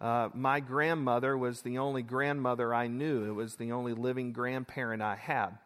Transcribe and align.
Uh, 0.00 0.30
my 0.32 0.60
grandmother 0.60 1.36
was 1.36 1.60
the 1.60 1.78
only 1.78 2.02
grandmother 2.02 2.72
I 2.74 2.86
knew. 2.86 3.28
It 3.28 3.34
was 3.34 3.56
the 3.56 3.72
only 3.72 3.92
living 3.92 4.32
grandparent 4.32 5.02
I 5.02 5.16
had. 5.16 5.58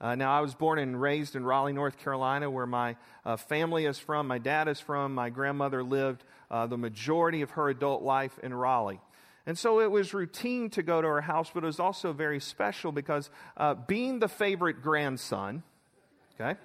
Uh, 0.00 0.14
now, 0.14 0.36
I 0.36 0.40
was 0.40 0.54
born 0.54 0.78
and 0.78 1.00
raised 1.00 1.34
in 1.34 1.44
Raleigh, 1.44 1.72
North 1.72 1.98
Carolina, 1.98 2.50
where 2.50 2.66
my 2.66 2.96
uh, 3.24 3.36
family 3.36 3.84
is 3.84 3.98
from, 3.98 4.28
my 4.28 4.38
dad 4.38 4.68
is 4.68 4.78
from. 4.78 5.14
My 5.14 5.28
grandmother 5.28 5.82
lived 5.82 6.24
uh, 6.50 6.66
the 6.66 6.78
majority 6.78 7.42
of 7.42 7.50
her 7.50 7.68
adult 7.68 8.02
life 8.02 8.38
in 8.42 8.54
Raleigh. 8.54 9.00
And 9.44 9.58
so 9.58 9.80
it 9.80 9.90
was 9.90 10.12
routine 10.12 10.70
to 10.70 10.82
go 10.82 11.00
to 11.00 11.08
her 11.08 11.20
house, 11.20 11.50
but 11.52 11.62
it 11.62 11.66
was 11.66 11.80
also 11.80 12.12
very 12.12 12.38
special 12.38 12.92
because 12.92 13.30
uh, 13.56 13.74
being 13.74 14.18
the 14.18 14.28
favorite 14.28 14.82
grandson, 14.82 15.62
okay, 16.38 16.58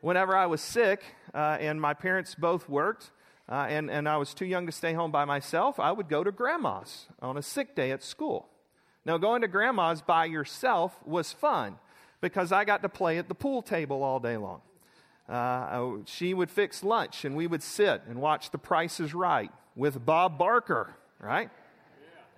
whenever 0.00 0.36
I 0.36 0.46
was 0.46 0.60
sick 0.60 1.02
uh, 1.34 1.58
and 1.60 1.80
my 1.80 1.92
parents 1.92 2.34
both 2.34 2.68
worked, 2.68 3.10
uh, 3.48 3.66
and, 3.68 3.90
and 3.90 4.08
I 4.08 4.16
was 4.16 4.34
too 4.34 4.46
young 4.46 4.66
to 4.66 4.72
stay 4.72 4.92
home 4.92 5.10
by 5.10 5.24
myself, 5.24 5.80
I 5.80 5.92
would 5.92 6.08
go 6.08 6.22
to 6.24 6.32
grandma's 6.32 7.06
on 7.20 7.36
a 7.36 7.42
sick 7.42 7.74
day 7.74 7.90
at 7.90 8.02
school. 8.02 8.48
Now, 9.04 9.18
going 9.18 9.42
to 9.42 9.48
grandma's 9.48 10.00
by 10.00 10.26
yourself 10.26 10.96
was 11.04 11.32
fun 11.32 11.76
because 12.20 12.52
I 12.52 12.64
got 12.64 12.82
to 12.82 12.88
play 12.88 13.18
at 13.18 13.28
the 13.28 13.34
pool 13.34 13.62
table 13.62 14.02
all 14.02 14.20
day 14.20 14.36
long. 14.36 14.62
Uh, 15.28 15.98
she 16.04 16.34
would 16.34 16.50
fix 16.50 16.84
lunch, 16.84 17.24
and 17.24 17.36
we 17.36 17.46
would 17.46 17.62
sit 17.62 18.02
and 18.08 18.20
watch 18.20 18.50
The 18.50 18.58
Price 18.58 19.00
is 19.00 19.14
Right 19.14 19.50
with 19.74 20.04
Bob 20.04 20.38
Barker, 20.38 20.94
right? 21.20 21.50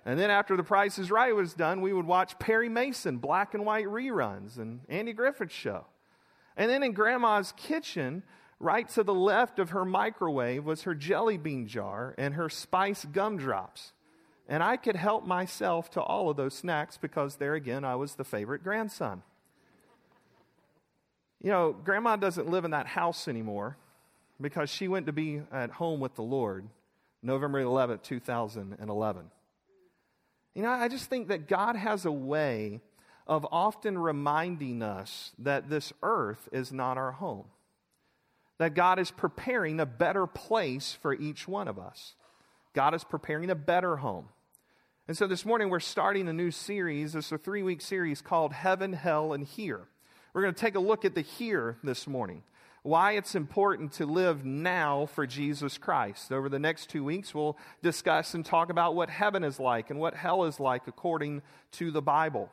And 0.05 0.19
then 0.19 0.29
after 0.29 0.55
The 0.55 0.63
Price 0.63 0.97
is 0.99 1.11
Right 1.11 1.35
was 1.35 1.53
done, 1.53 1.81
we 1.81 1.93
would 1.93 2.05
watch 2.05 2.37
Perry 2.39 2.69
Mason 2.69 3.17
black 3.17 3.53
and 3.53 3.65
white 3.65 3.87
reruns 3.87 4.57
and 4.57 4.81
Andy 4.87 5.13
Griffith 5.13 5.51
show. 5.51 5.85
And 6.57 6.69
then 6.69 6.83
in 6.83 6.93
Grandma's 6.93 7.53
kitchen, 7.57 8.23
Right 8.59 8.87
to 8.89 9.03
the 9.03 9.13
left 9.13 9.59
of 9.59 9.71
her 9.71 9.83
microwave 9.83 10.63
was 10.63 10.83
her 10.83 10.95
jelly 10.95 11.37
bean 11.37 11.67
jar 11.67 12.15
and 12.17 12.35
her 12.35 12.49
spice 12.49 13.05
gumdrops. 13.05 13.91
And 14.47 14.63
I 14.63 14.77
could 14.77 14.95
help 14.95 15.25
myself 15.25 15.89
to 15.91 16.01
all 16.01 16.29
of 16.29 16.37
those 16.37 16.53
snacks 16.53 16.97
because 16.97 17.35
there 17.35 17.55
again, 17.55 17.83
I 17.83 17.95
was 17.95 18.15
the 18.15 18.23
favorite 18.23 18.63
grandson. 18.63 19.23
You 21.41 21.51
know, 21.51 21.73
grandma 21.73 22.15
doesn't 22.15 22.49
live 22.49 22.63
in 22.63 22.71
that 22.71 22.87
house 22.87 23.27
anymore 23.27 23.77
because 24.39 24.69
she 24.69 24.87
went 24.87 25.07
to 25.07 25.13
be 25.13 25.41
at 25.51 25.71
home 25.71 25.99
with 25.99 26.15
the 26.15 26.23
Lord 26.23 26.67
November 27.21 27.61
11th, 27.61 28.03
2011. 28.03 29.23
You 30.53 30.61
know, 30.61 30.69
I 30.69 30.87
just 30.87 31.09
think 31.09 31.27
that 31.27 31.47
God 31.47 31.75
has 31.75 32.05
a 32.05 32.11
way 32.11 32.81
of 33.27 33.45
often 33.51 33.97
reminding 33.97 34.81
us 34.81 35.31
that 35.39 35.69
this 35.69 35.91
earth 36.03 36.47
is 36.51 36.71
not 36.71 36.97
our 36.97 37.11
home 37.11 37.45
that 38.57 38.73
God 38.73 38.99
is 38.99 39.11
preparing 39.11 39.79
a 39.79 39.85
better 39.85 40.27
place 40.27 40.97
for 41.01 41.13
each 41.13 41.47
one 41.47 41.67
of 41.67 41.77
us. 41.77 42.13
God 42.73 42.93
is 42.93 43.03
preparing 43.03 43.49
a 43.49 43.55
better 43.55 43.97
home. 43.97 44.29
And 45.07 45.17
so 45.17 45.27
this 45.27 45.45
morning 45.45 45.69
we're 45.69 45.79
starting 45.79 46.27
a 46.27 46.33
new 46.33 46.51
series. 46.51 47.15
It's 47.15 47.31
a 47.31 47.37
three 47.37 47.63
week 47.63 47.81
series 47.81 48.21
called 48.21 48.53
Heaven, 48.53 48.93
Hell, 48.93 49.33
and 49.33 49.45
Here. 49.45 49.81
We're 50.33 50.41
going 50.41 50.53
to 50.53 50.59
take 50.59 50.75
a 50.75 50.79
look 50.79 51.05
at 51.05 51.15
the 51.15 51.21
here 51.21 51.77
this 51.83 52.07
morning. 52.07 52.43
Why 52.83 53.13
it's 53.13 53.35
important 53.35 53.93
to 53.93 54.05
live 54.05 54.45
now 54.45 55.07
for 55.07 55.25
Jesus 55.25 55.77
Christ. 55.77 56.31
Over 56.31 56.49
the 56.49 56.59
next 56.59 56.89
two 56.89 57.03
weeks, 57.03 57.33
we'll 57.33 57.57
discuss 57.81 58.33
and 58.33 58.45
talk 58.45 58.69
about 58.69 58.95
what 58.95 59.09
heaven 59.09 59.43
is 59.43 59.59
like 59.59 59.89
and 59.89 59.99
what 59.99 60.13
hell 60.13 60.43
is 60.43 60.59
like 60.59 60.87
according 60.87 61.41
to 61.73 61.89
the 61.89 62.01
Bible. 62.01 62.51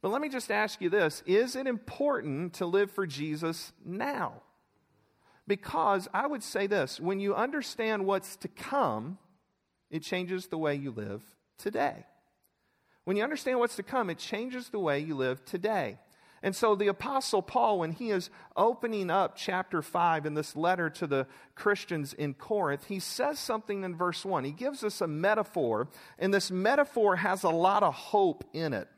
But 0.00 0.10
let 0.10 0.20
me 0.20 0.28
just 0.28 0.50
ask 0.50 0.80
you 0.80 0.90
this 0.90 1.22
Is 1.26 1.54
it 1.54 1.66
important 1.66 2.54
to 2.54 2.66
live 2.66 2.90
for 2.90 3.06
Jesus 3.06 3.72
now? 3.84 4.42
Because 5.52 6.08
I 6.14 6.26
would 6.26 6.42
say 6.42 6.66
this 6.66 6.98
when 6.98 7.20
you 7.20 7.34
understand 7.34 8.06
what's 8.06 8.36
to 8.36 8.48
come, 8.48 9.18
it 9.90 10.02
changes 10.02 10.46
the 10.46 10.56
way 10.56 10.74
you 10.74 10.90
live 10.90 11.22
today. 11.58 12.06
When 13.04 13.18
you 13.18 13.22
understand 13.22 13.58
what's 13.58 13.76
to 13.76 13.82
come, 13.82 14.08
it 14.08 14.16
changes 14.16 14.70
the 14.70 14.78
way 14.78 15.00
you 15.00 15.14
live 15.14 15.44
today. 15.44 15.98
And 16.42 16.56
so 16.56 16.74
the 16.74 16.86
Apostle 16.86 17.42
Paul, 17.42 17.80
when 17.80 17.92
he 17.92 18.08
is 18.08 18.30
opening 18.56 19.10
up 19.10 19.36
chapter 19.36 19.82
5 19.82 20.24
in 20.24 20.32
this 20.32 20.56
letter 20.56 20.88
to 20.88 21.06
the 21.06 21.26
Christians 21.54 22.14
in 22.14 22.32
Corinth, 22.32 22.86
he 22.86 22.98
says 22.98 23.38
something 23.38 23.84
in 23.84 23.94
verse 23.94 24.24
1. 24.24 24.44
He 24.44 24.52
gives 24.52 24.82
us 24.82 25.02
a 25.02 25.06
metaphor, 25.06 25.86
and 26.18 26.32
this 26.32 26.50
metaphor 26.50 27.16
has 27.16 27.42
a 27.42 27.50
lot 27.50 27.82
of 27.82 27.92
hope 27.92 28.42
in 28.54 28.72
it. 28.72 28.88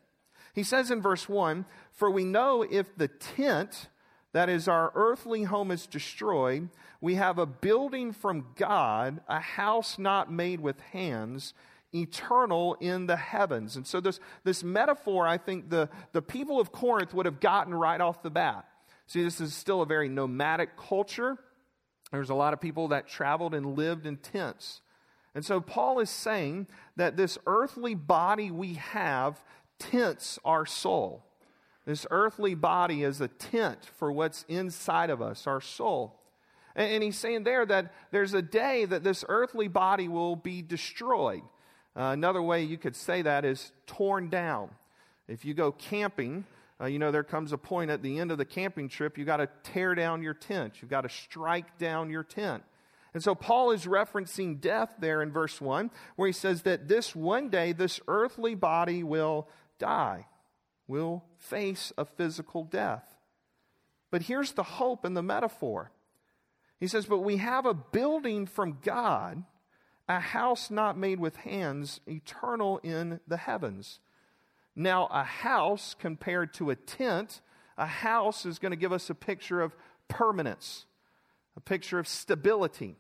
He 0.55 0.63
says 0.63 0.93
in 0.93 1.03
verse 1.03 1.29
1 1.29 1.65
For 1.91 2.09
we 2.09 2.25
know 2.25 2.63
if 2.63 2.97
the 2.97 3.09
tent 3.09 3.89
that 4.35 4.49
is, 4.49 4.67
our 4.67 4.91
earthly 4.97 5.45
home 5.45 5.71
is 5.71 5.87
destroyed. 5.87 6.69
We 7.01 7.15
have 7.15 7.39
a 7.39 7.47
building 7.47 8.13
from 8.13 8.47
God, 8.57 9.21
a 9.29 9.39
house 9.39 9.97
not 9.97 10.31
made 10.31 10.59
with 10.59 10.81
hands, 10.81 11.55
eternal 11.95 12.75
in 12.81 13.07
the 13.07 13.15
heavens. 13.15 13.77
And 13.77 13.87
so, 13.87 14.01
this, 14.01 14.19
this 14.43 14.65
metaphor, 14.65 15.25
I 15.25 15.39
think 15.39 15.71
the, 15.71 15.89
the 16.13 16.21
people 16.21 16.59
of 16.59 16.73
Corinth 16.73 17.15
would 17.15 17.27
have 17.27 17.39
gotten 17.39 17.73
right 17.73 18.01
off 18.01 18.25
the 18.25 18.31
bat. 18.31 18.67
See, 19.07 19.23
this 19.23 19.41
is 19.41 19.55
still 19.55 19.83
a 19.83 19.87
very 19.87 20.09
nomadic 20.09 20.77
culture. 20.77 21.39
There's 22.11 22.31
a 22.31 22.35
lot 22.35 22.53
of 22.53 22.61
people 22.61 22.89
that 22.89 23.07
traveled 23.07 23.55
and 23.55 23.77
lived 23.77 24.05
in 24.05 24.17
tents. 24.17 24.81
And 25.37 25.45
so, 25.45 25.61
Paul 25.61 26.01
is 26.01 26.11
saying 26.11 26.67
that 26.97 27.17
this 27.17 27.39
earthly 27.47 27.95
body 27.95 28.51
we 28.51 28.75
have 28.75 29.41
tents 29.79 30.41
our 30.45 30.67
soul. 30.67 31.25
This 31.85 32.07
earthly 32.11 32.55
body 32.55 33.03
is 33.03 33.21
a 33.21 33.29
tent 33.29 33.91
for 33.97 34.11
what's 34.11 34.45
inside 34.49 35.11
of 35.11 35.21
us, 35.21 35.47
our 35.47 35.61
soul. 35.61 36.19
And, 36.75 36.93
and 36.93 37.03
he's 37.03 37.19
saying 37.19 37.45
there 37.45 37.67
that 37.67 37.93
there's 38.11 38.35
a 38.35 38.43
day 38.43 38.85
that 38.87 39.05
this 39.05 39.25
earthly 39.29 39.69
body 39.69 40.09
will 40.09 40.37
be 40.37 40.63
destroyed. 40.63 41.43
Uh, 41.97 42.11
another 42.13 42.43
way 42.43 42.63
you 42.63 42.79
could 42.79 42.97
say 42.97 43.23
that 43.23 43.45
is 43.45 43.71
torn 43.87 44.31
down. 44.31 44.71
If 45.29 45.45
you 45.45 45.55
go 45.55 45.73
camping, 45.73 46.45
uh, 46.81 46.87
you 46.87 46.99
know, 46.99 47.13
there 47.13 47.23
comes 47.23 47.53
a 47.53 47.59
point 47.59 47.91
at 47.91 48.03
the 48.03 48.19
end 48.19 48.31
of 48.31 48.39
the 48.39 48.45
camping 48.45 48.89
trip, 48.89 49.17
you've 49.19 49.27
got 49.27 49.37
to 49.37 49.49
tear 49.63 49.95
down 49.95 50.23
your 50.23 50.35
tent. 50.35 50.75
You've 50.81 50.91
got 50.91 51.03
to 51.03 51.09
strike 51.09 51.79
down 51.79 52.11
your 52.11 52.25
tent. 52.25 52.65
And 53.13 53.23
so 53.23 53.35
Paul 53.35 53.71
is 53.71 53.85
referencing 53.85 54.61
death 54.61 54.95
there 54.99 55.23
in 55.23 55.31
verse 55.31 55.61
1, 55.61 55.91
where 56.17 56.27
he 56.27 56.33
says 56.33 56.63
that 56.63 56.89
this 56.89 57.15
one 57.15 57.49
day, 57.49 57.73
this 57.73 58.01
earthly 58.09 58.57
body 58.57 59.05
will 59.05 59.49
die 59.79 60.27
will 60.87 61.25
face 61.39 61.93
a 61.97 62.05
physical 62.05 62.65
death. 62.65 63.17
But 64.11 64.23
here's 64.23 64.53
the 64.53 64.63
hope 64.63 65.05
in 65.05 65.15
the 65.15 65.23
metaphor. 65.23 65.91
He 66.79 66.87
says, 66.87 67.07
But 67.07 67.21
we 67.21 67.39
have 67.39 67.67
a 67.67 67.75
building 67.75 68.47
from 68.47 68.79
God, 68.83 69.43
a 70.09 70.21
house 70.21 70.71
not 70.71 70.99
made 70.99 71.19
with 71.19 71.37
hands, 71.37 72.01
eternal 72.07 72.79
in 72.79 73.21
the 73.27 73.39
heavens. 73.39 74.01
Now, 74.77 75.07
a 75.11 75.25
house 75.25 75.95
compared 75.99 76.53
to 76.55 76.71
a 76.71 76.77
tent, 76.77 77.41
a 77.79 77.87
house 77.87 78.45
is 78.45 78.59
going 78.59 78.73
to 78.73 78.77
give 78.77 78.93
us 78.93 79.09
a 79.09 79.15
picture 79.15 79.61
of 79.61 79.75
permanence, 80.09 80.87
a 81.57 81.61
picture 81.61 81.99
of 81.99 82.09
stability. 82.09 82.97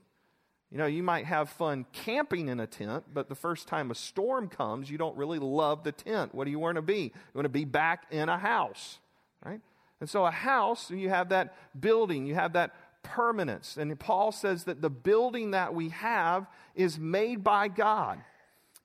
You 0.75 0.79
know, 0.79 0.87
you 0.87 1.05
might 1.05 1.27
have 1.27 1.51
fun 1.51 1.87
camping 1.93 2.49
in 2.49 2.59
a 2.59 2.67
tent, 2.67 3.05
but 3.15 3.29
the 3.29 3.37
first 3.37 3.69
time 3.69 3.93
a 3.93 3.95
storm 3.95 4.49
comes, 4.49 4.91
you 4.91 4.99
don't 4.99 5.17
really 5.17 5.39
love 5.39 5.85
the 5.85 5.93
tent. 5.93 6.35
What 6.35 6.47
do 6.47 6.51
you 6.51 6.59
want 6.59 6.75
to 6.75 6.83
be? 6.83 7.03
You 7.05 7.33
want 7.33 7.45
to 7.45 7.49
be 7.49 7.65
back 7.65 8.07
in 8.11 8.29
a 8.29 8.37
house, 8.37 8.99
right? 9.47 9.61
And 10.01 10.11
so, 10.11 10.27
a 10.27 10.33
house, 10.33 10.91
you 10.91 11.11
have 11.11 11.29
that 11.29 11.55
building, 11.81 12.27
you 12.27 12.35
have 12.35 12.55
that 12.55 12.75
permanence. 13.05 13.77
And 13.77 13.97
Paul 14.01 14.33
says 14.33 14.65
that 14.65 14.83
the 14.83 14.91
building 14.91 15.53
that 15.53 15.73
we 15.73 15.91
have 15.91 16.49
is 16.75 16.99
made 16.99 17.45
by 17.45 17.69
God, 17.69 18.21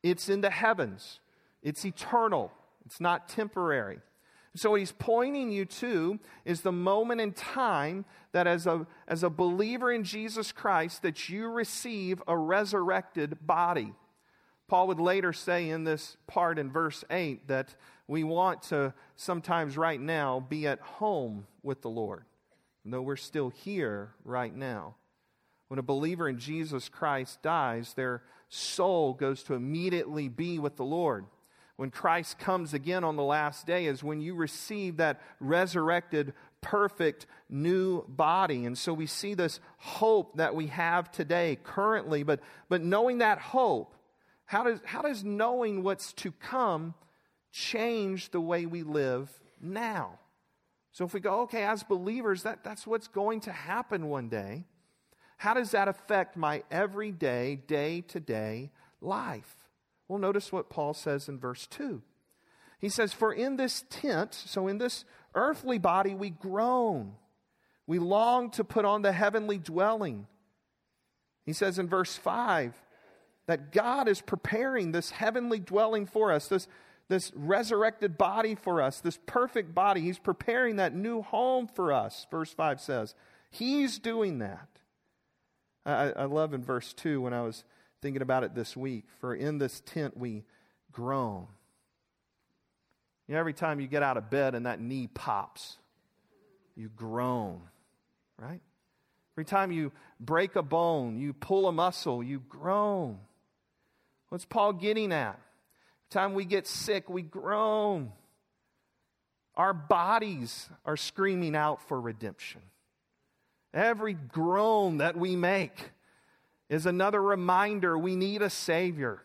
it's 0.04 0.30
in 0.30 0.42
the 0.42 0.52
heavens, 0.52 1.20
it's 1.64 1.84
eternal, 1.86 2.52
it's 2.86 3.02
not 3.02 3.28
temporary. 3.28 3.98
So, 4.56 4.72
what 4.72 4.80
he's 4.80 4.92
pointing 4.92 5.52
you 5.52 5.66
to 5.66 6.20
is 6.44 6.62
the 6.62 6.72
moment 6.72 7.22
in 7.22 7.34
time 7.34 8.06
that, 8.32 8.48
as 8.48 8.66
a, 8.66 8.88
as 9.08 9.24
a 9.24 9.30
believer 9.30 9.92
in 9.92 10.04
Jesus 10.04 10.52
Christ, 10.52 11.04
that 11.04 11.30
you 11.30 11.48
receive 11.48 12.22
a 12.28 12.36
resurrected 12.36 13.46
body. 13.46 13.94
Paul 14.68 14.88
would 14.88 15.00
later 15.00 15.34
say 15.34 15.70
in 15.70 15.84
this 15.84 16.18
part 16.28 16.60
in 16.60 16.72
verse 16.72 17.04
8 17.10 17.48
that 17.48 17.76
we 18.08 18.24
want 18.24 18.64
to 18.64 18.94
sometimes 19.16 19.78
right 19.78 20.00
now 20.00 20.40
be 20.40 20.68
at 20.68 20.80
home 20.80 21.48
with 21.64 21.82
the 21.82 21.90
Lord, 21.90 22.24
though 22.86 23.02
we're 23.02 23.16
still 23.16 23.50
here 23.50 24.14
right 24.24 24.56
now. 24.56 24.96
When 25.68 25.80
a 25.80 25.84
believer 25.84 26.28
in 26.28 26.40
Jesus 26.40 26.90
Christ 26.90 27.44
dies, 27.44 27.94
their 27.94 28.24
soul 28.50 29.14
goes 29.14 29.44
to 29.44 29.54
immediately 29.54 30.28
be 30.28 30.58
with 30.58 30.76
the 30.76 30.86
Lord. 30.86 31.26
When 31.80 31.92
Christ 31.92 32.38
comes 32.40 32.74
again 32.74 33.06
on 33.06 33.16
the 33.16 33.24
last 33.24 33.66
day 33.66 33.86
is 33.86 34.04
when 34.04 34.20
you 34.20 34.36
receive 34.36 34.98
that 34.98 35.22
resurrected, 35.40 36.34
perfect 36.60 37.26
new 37.50 38.04
body. 38.06 38.66
And 38.66 38.78
so 38.78 38.94
we 38.94 39.06
see 39.06 39.34
this 39.34 39.62
hope 39.78 40.36
that 40.36 40.54
we 40.54 40.68
have 40.68 41.10
today, 41.10 41.58
currently, 41.64 42.24
but, 42.24 42.42
but 42.68 42.82
knowing 42.82 43.20
that 43.20 43.40
hope, 43.40 43.96
how 44.44 44.66
does, 44.66 44.82
how 44.84 45.04
does 45.04 45.24
knowing 45.24 45.82
what's 45.82 46.12
to 46.16 46.34
come 46.34 46.96
change 47.54 48.32
the 48.32 48.42
way 48.42 48.66
we 48.66 48.84
live 48.84 49.32
now? 49.62 50.20
So 50.92 51.06
if 51.06 51.14
we 51.14 51.22
go, 51.22 51.44
okay, 51.44 51.64
as 51.64 51.84
believers, 51.84 52.44
that, 52.44 52.62
that's 52.62 52.86
what's 52.86 53.08
going 53.08 53.40
to 53.42 53.54
happen 53.54 54.10
one 54.10 54.28
day. 54.28 54.66
How 55.38 55.54
does 55.54 55.72
that 55.72 55.88
affect 55.88 56.36
my 56.36 56.62
everyday, 56.70 57.56
day 57.56 58.02
to 58.10 58.20
day 58.20 58.72
life? 59.00 59.56
Well, 60.10 60.20
notice 60.20 60.52
what 60.52 60.70
Paul 60.72 60.94
says 60.94 61.30
in 61.30 61.40
verse 61.40 61.68
2. 61.68 62.02
He 62.80 62.90
says, 62.90 63.14
For 63.14 63.32
in 63.32 63.58
this 63.58 63.86
tent, 63.90 64.34
so 64.34 64.68
in 64.68 64.80
this 64.80 65.06
earthly 65.36 65.78
body, 65.78 66.16
we 66.16 66.32
groan. 66.32 67.14
We 67.86 68.00
long 68.00 68.50
to 68.52 68.64
put 68.64 68.86
on 68.86 69.04
the 69.04 69.12
heavenly 69.12 69.60
dwelling. 69.60 70.28
He 71.46 71.54
says 71.54 71.78
in 71.78 71.88
verse 71.88 72.16
5 72.16 72.74
that 73.46 73.72
God 73.72 74.08
is 74.08 74.22
preparing 74.22 74.92
this 74.92 75.12
heavenly 75.12 75.60
dwelling 75.60 76.06
for 76.06 76.32
us, 76.32 76.48
this, 76.48 76.68
this 77.08 77.32
resurrected 77.36 78.18
body 78.18 78.56
for 78.56 78.82
us, 78.82 79.00
this 79.00 79.20
perfect 79.26 79.76
body. 79.76 80.02
He's 80.02 80.20
preparing 80.20 80.78
that 80.78 80.96
new 80.96 81.22
home 81.22 81.68
for 81.68 81.94
us, 81.94 82.26
verse 82.32 82.52
5 82.52 82.82
says. 82.82 83.14
He's 83.52 84.00
doing 84.00 84.40
that. 84.40 84.70
I, 85.86 86.12
I 86.12 86.26
love 86.26 86.54
in 86.54 86.64
verse 86.64 86.94
2 86.94 87.22
when 87.22 87.34
I 87.34 87.42
was 87.42 87.64
thinking 88.02 88.22
about 88.22 88.44
it 88.44 88.56
this 88.56 88.76
week. 88.76 89.06
For 89.20 89.36
in 89.36 89.58
this 89.58 89.82
tent 89.86 90.18
we 90.18 90.44
groan. 90.92 91.48
You 93.28 93.36
know, 93.36 93.40
every 93.40 93.54
time 93.54 93.80
you 93.80 93.88
get 93.88 94.02
out 94.02 94.18
of 94.18 94.30
bed 94.30 94.56
and 94.56 94.66
that 94.66 94.80
knee 94.82 95.08
pops, 95.08 95.78
you 96.76 96.90
groan, 96.96 97.62
right? 98.38 98.62
Every 99.36 99.46
time 99.46 99.72
you 99.72 99.92
break 100.20 100.56
a 100.56 100.64
bone, 100.64 101.18
you 101.20 101.34
pull 101.34 101.68
a 101.68 101.72
muscle, 101.72 102.24
you 102.24 102.42
groan. 102.50 103.20
What's 104.30 104.46
Paul 104.46 104.74
getting 104.74 105.12
at? 105.12 105.40
Every 105.40 106.10
time 106.10 106.34
we 106.34 106.46
get 106.46 106.68
sick, 106.68 107.10
we 107.10 107.22
groan. 107.22 108.12
Our 109.56 109.74
bodies 109.74 110.70
are 110.86 110.98
screaming 110.98 111.56
out 111.56 111.88
for 111.88 112.00
redemption. 112.00 112.62
Every 113.74 114.14
groan 114.14 114.98
that 114.98 115.16
we 115.16 115.36
make 115.36 115.92
is 116.70 116.86
another 116.86 117.22
reminder 117.22 117.98
we 117.98 118.16
need 118.16 118.42
a 118.42 118.50
Savior. 118.50 119.24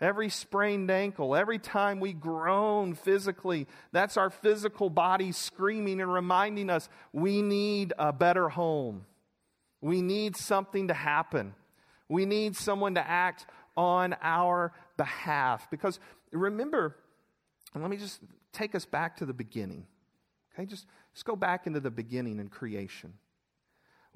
Every 0.00 0.28
sprained 0.28 0.90
ankle, 0.90 1.34
every 1.34 1.58
time 1.58 2.00
we 2.00 2.12
groan 2.12 2.94
physically, 2.94 3.66
that's 3.92 4.18
our 4.18 4.28
physical 4.28 4.90
body 4.90 5.32
screaming 5.32 6.02
and 6.02 6.12
reminding 6.12 6.68
us 6.68 6.88
we 7.12 7.40
need 7.40 7.94
a 7.98 8.12
better 8.12 8.50
home. 8.50 9.06
We 9.80 10.02
need 10.02 10.36
something 10.36 10.88
to 10.88 10.94
happen. 10.94 11.54
We 12.08 12.26
need 12.26 12.56
someone 12.56 12.94
to 12.96 13.08
act 13.08 13.46
on 13.76 14.16
our 14.20 14.72
behalf. 14.96 15.70
Because 15.70 15.98
remember, 16.30 16.96
and 17.72 17.82
let 17.82 17.90
me 17.90 17.96
just 17.96 18.20
take 18.52 18.74
us 18.74 18.84
back 18.84 19.16
to 19.18 19.26
the 19.26 19.34
beginning. 19.34 19.86
Okay, 20.54 20.66
just, 20.66 20.86
just 21.14 21.24
go 21.24 21.36
back 21.36 21.66
into 21.66 21.80
the 21.80 21.90
beginning 21.90 22.38
in 22.38 22.48
creation. 22.48 23.14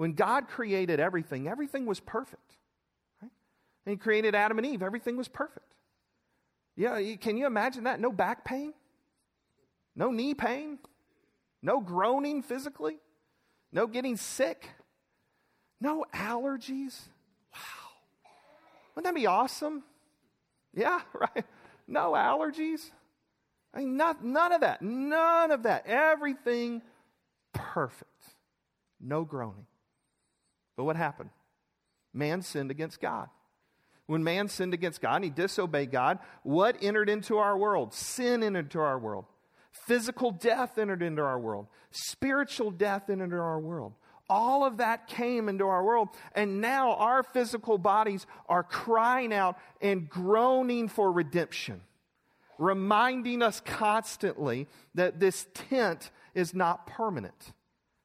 When 0.00 0.14
God 0.14 0.49
created 0.49 0.99
everything, 0.99 1.47
everything 1.47 1.85
was 1.85 2.00
perfect. 2.00 2.56
Right? 3.20 3.31
And 3.85 3.93
He 3.93 3.99
created 3.99 4.35
Adam 4.35 4.56
and 4.56 4.67
Eve, 4.67 4.82
everything 4.82 5.19
was 5.19 5.29
perfect. 5.29 5.75
Yeah, 6.75 7.17
can 7.17 7.37
you 7.37 7.44
imagine 7.44 7.85
that? 7.85 8.00
No 8.00 8.11
back 8.11 8.43
pain, 8.43 8.73
no 9.94 10.11
knee 10.11 10.32
pain, 10.32 10.79
no 11.61 11.82
groaning 11.82 12.41
physically, 12.41 12.97
no 13.73 13.87
getting 13.87 14.17
sick, 14.17 14.70
no 15.82 16.06
allergies. 16.14 16.99
Wow. 17.53 17.91
Wouldn't 18.94 19.14
that 19.14 19.20
be 19.20 19.26
awesome? 19.26 19.82
Yeah, 20.73 21.03
right? 21.12 21.44
No 21.87 22.12
allergies. 22.12 22.91
I 23.75 23.81
mean, 23.81 23.99
not, 23.99 24.25
none 24.25 24.53
of 24.53 24.62
that. 24.62 24.81
None 24.81 25.50
of 25.50 25.64
that. 25.64 25.87
Everything 25.87 26.81
perfect. 27.53 28.06
No 28.99 29.25
groaning. 29.25 29.67
But 30.81 30.85
what 30.85 30.97
happened? 30.97 31.29
Man 32.15 32.41
sinned 32.41 32.71
against 32.71 33.03
God. 33.03 33.29
When 34.06 34.25
man 34.25 34.49
sinned 34.49 34.73
against 34.73 35.03
God 35.03 35.17
and 35.17 35.25
he 35.25 35.31
disobeyed 35.31 35.91
God, 35.91 36.21
what 36.43 36.79
entered 36.81 37.11
into 37.11 37.37
our 37.37 37.59
world? 37.59 37.93
Sin 37.93 38.43
entered 38.43 38.61
into 38.61 38.81
our 38.81 38.99
world. 38.99 39.27
Physical 39.73 40.31
death 40.31 40.79
entered 40.79 41.03
into 41.03 41.21
our 41.21 41.38
world. 41.38 41.67
Spiritual 41.91 42.71
death 42.71 43.11
entered 43.11 43.25
into 43.25 43.37
our 43.37 43.61
world. 43.61 43.93
All 44.27 44.65
of 44.65 44.79
that 44.79 45.06
came 45.06 45.50
into 45.50 45.67
our 45.67 45.85
world. 45.85 46.09
And 46.35 46.62
now 46.62 46.94
our 46.94 47.23
physical 47.23 47.77
bodies 47.77 48.25
are 48.49 48.62
crying 48.62 49.35
out 49.35 49.59
and 49.82 50.09
groaning 50.09 50.88
for 50.88 51.12
redemption, 51.12 51.82
reminding 52.56 53.43
us 53.43 53.61
constantly 53.61 54.67
that 54.94 55.21
this 55.21 55.47
tent 55.53 56.11
is 56.35 56.55
not 56.55 56.87
permanent 56.87 57.53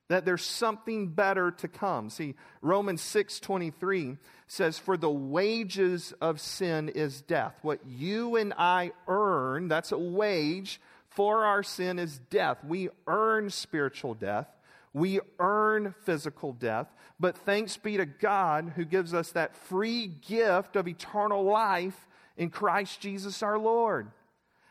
that 0.07 0.25
there's 0.25 0.45
something 0.45 1.07
better 1.07 1.51
to 1.51 1.67
come. 1.67 2.09
See, 2.09 2.35
Romans 2.61 3.01
6:23 3.01 4.17
says 4.47 4.77
for 4.77 4.97
the 4.97 5.09
wages 5.09 6.13
of 6.21 6.39
sin 6.39 6.89
is 6.89 7.21
death. 7.21 7.57
What 7.61 7.85
you 7.85 8.35
and 8.35 8.53
I 8.57 8.91
earn, 9.07 9.67
that's 9.67 9.91
a 9.91 9.97
wage 9.97 10.79
for 11.09 11.45
our 11.45 11.63
sin 11.63 11.97
is 11.97 12.19
death. 12.19 12.63
We 12.63 12.89
earn 13.07 13.49
spiritual 13.49 14.13
death. 14.13 14.47
We 14.93 15.19
earn 15.39 15.93
physical 16.03 16.53
death, 16.53 16.87
but 17.19 17.37
thanks 17.37 17.75
be 17.75 17.97
to 17.97 18.05
God 18.05 18.73
who 18.77 18.85
gives 18.85 19.13
us 19.13 19.31
that 19.31 19.53
free 19.53 20.07
gift 20.07 20.77
of 20.77 20.87
eternal 20.87 21.43
life 21.43 22.07
in 22.37 22.49
Christ 22.49 23.01
Jesus 23.01 23.43
our 23.43 23.59
Lord. 23.59 24.09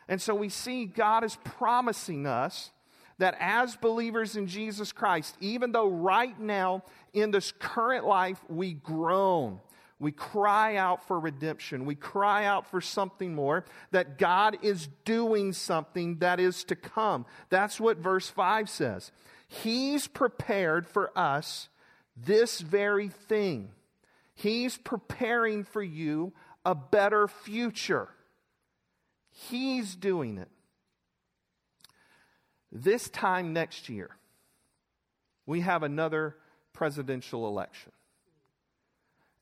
And 0.07 0.19
so 0.19 0.33
we 0.33 0.49
see 0.49 0.85
God 0.85 1.23
is 1.23 1.37
promising 1.43 2.25
us 2.25 2.71
that 3.17 3.35
as 3.39 3.75
believers 3.75 4.35
in 4.35 4.47
Jesus 4.47 4.91
Christ, 4.91 5.37
even 5.39 5.71
though 5.71 5.87
right 5.87 6.39
now 6.39 6.83
in 7.13 7.31
this 7.31 7.53
current 7.59 8.05
life 8.05 8.39
we 8.49 8.73
groan, 8.73 9.59
we 9.99 10.11
cry 10.11 10.75
out 10.75 11.07
for 11.07 11.19
redemption, 11.19 11.85
we 11.85 11.95
cry 11.95 12.45
out 12.45 12.69
for 12.69 12.81
something 12.81 13.33
more, 13.33 13.63
that 13.91 14.17
God 14.17 14.57
is 14.61 14.89
doing 15.05 15.53
something 15.53 16.17
that 16.17 16.39
is 16.39 16.65
to 16.65 16.75
come. 16.75 17.25
That's 17.49 17.79
what 17.79 17.97
verse 17.97 18.27
5 18.27 18.69
says. 18.69 19.11
He's 19.47 20.07
prepared 20.07 20.85
for 20.85 21.17
us 21.17 21.69
this 22.17 22.59
very 22.59 23.07
thing. 23.07 23.69
He's 24.33 24.77
preparing 24.77 25.63
for 25.63 25.81
you 25.81 26.33
a 26.65 26.75
better 26.75 27.27
future. 27.27 28.09
He's 29.31 29.95
doing 29.95 30.37
it. 30.37 30.49
This 32.77 33.07
time 33.09 33.53
next 33.53 33.87
year, 33.87 34.09
we 35.45 35.61
have 35.61 35.81
another 35.81 36.35
presidential 36.73 37.47
election. 37.47 37.93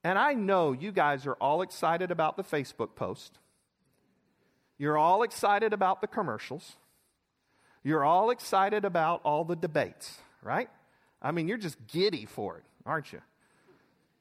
And 0.04 0.20
I 0.20 0.34
know 0.34 0.72
you 0.72 0.92
guys 0.92 1.26
are 1.26 1.34
all 1.34 1.64
excited 1.64 2.12
about 2.12 2.38
the 2.38 2.44
Facebook 2.44 2.94
post. 2.96 3.40
You're 4.78 5.00
all 5.00 5.24
excited 5.24 5.74
about 5.74 6.02
the 6.02 6.08
commercials. 6.08 6.76
You're 7.84 8.04
all 8.04 8.30
excited 8.30 8.86
about 8.86 9.22
all 9.24 9.44
the 9.46 9.56
debates, 9.56 10.20
right? 10.44 10.70
I 11.20 11.32
mean, 11.32 11.48
you're 11.48 11.58
just 11.58 11.88
giddy 11.88 12.26
for 12.26 12.58
it, 12.58 12.64
aren't 12.86 13.12
you? 13.12 13.22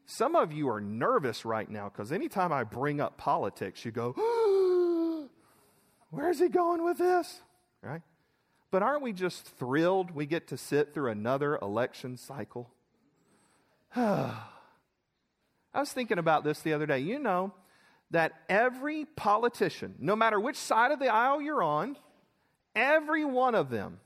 Some 0.07 0.35
of 0.35 0.55
you 0.55 0.71
are 0.71 0.81
nervous 0.81 1.45
right 1.45 1.69
now 1.69 1.91
because 1.91 2.13
anytime 2.13 2.51
I 2.51 2.65
bring 2.65 2.99
up 2.99 3.19
politics, 3.19 3.85
you 3.85 3.91
go, 3.91 4.15
Where's 6.09 6.39
he 6.39 6.49
going 6.49 6.83
with 6.83 6.97
this? 6.97 7.41
Right? 7.83 8.01
But 8.73 8.83
aren't 8.83 9.03
we 9.03 9.13
just 9.13 9.45
thrilled 9.59 10.13
we 10.13 10.25
get 10.25 10.49
to 10.49 10.57
sit 10.57 10.95
through 10.95 11.11
another 11.11 11.59
election 11.61 12.17
cycle? 12.17 12.71
I 13.97 14.41
was 15.75 15.93
thinking 15.93 16.19
about 16.19 16.43
this 16.43 16.61
the 16.61 16.73
other 16.73 16.87
day. 16.87 17.01
You 17.01 17.19
know 17.19 17.53
that 18.11 18.33
every 18.49 19.05
politician, 19.05 19.95
no 19.99 20.17
matter 20.17 20.41
which 20.41 20.57
side 20.57 20.91
of 20.91 20.99
the 20.99 21.09
aisle 21.09 21.43
you're 21.43 21.63
on, 21.63 21.99
every 22.75 23.27
one 23.27 23.55
of 23.55 23.69
them 23.69 24.01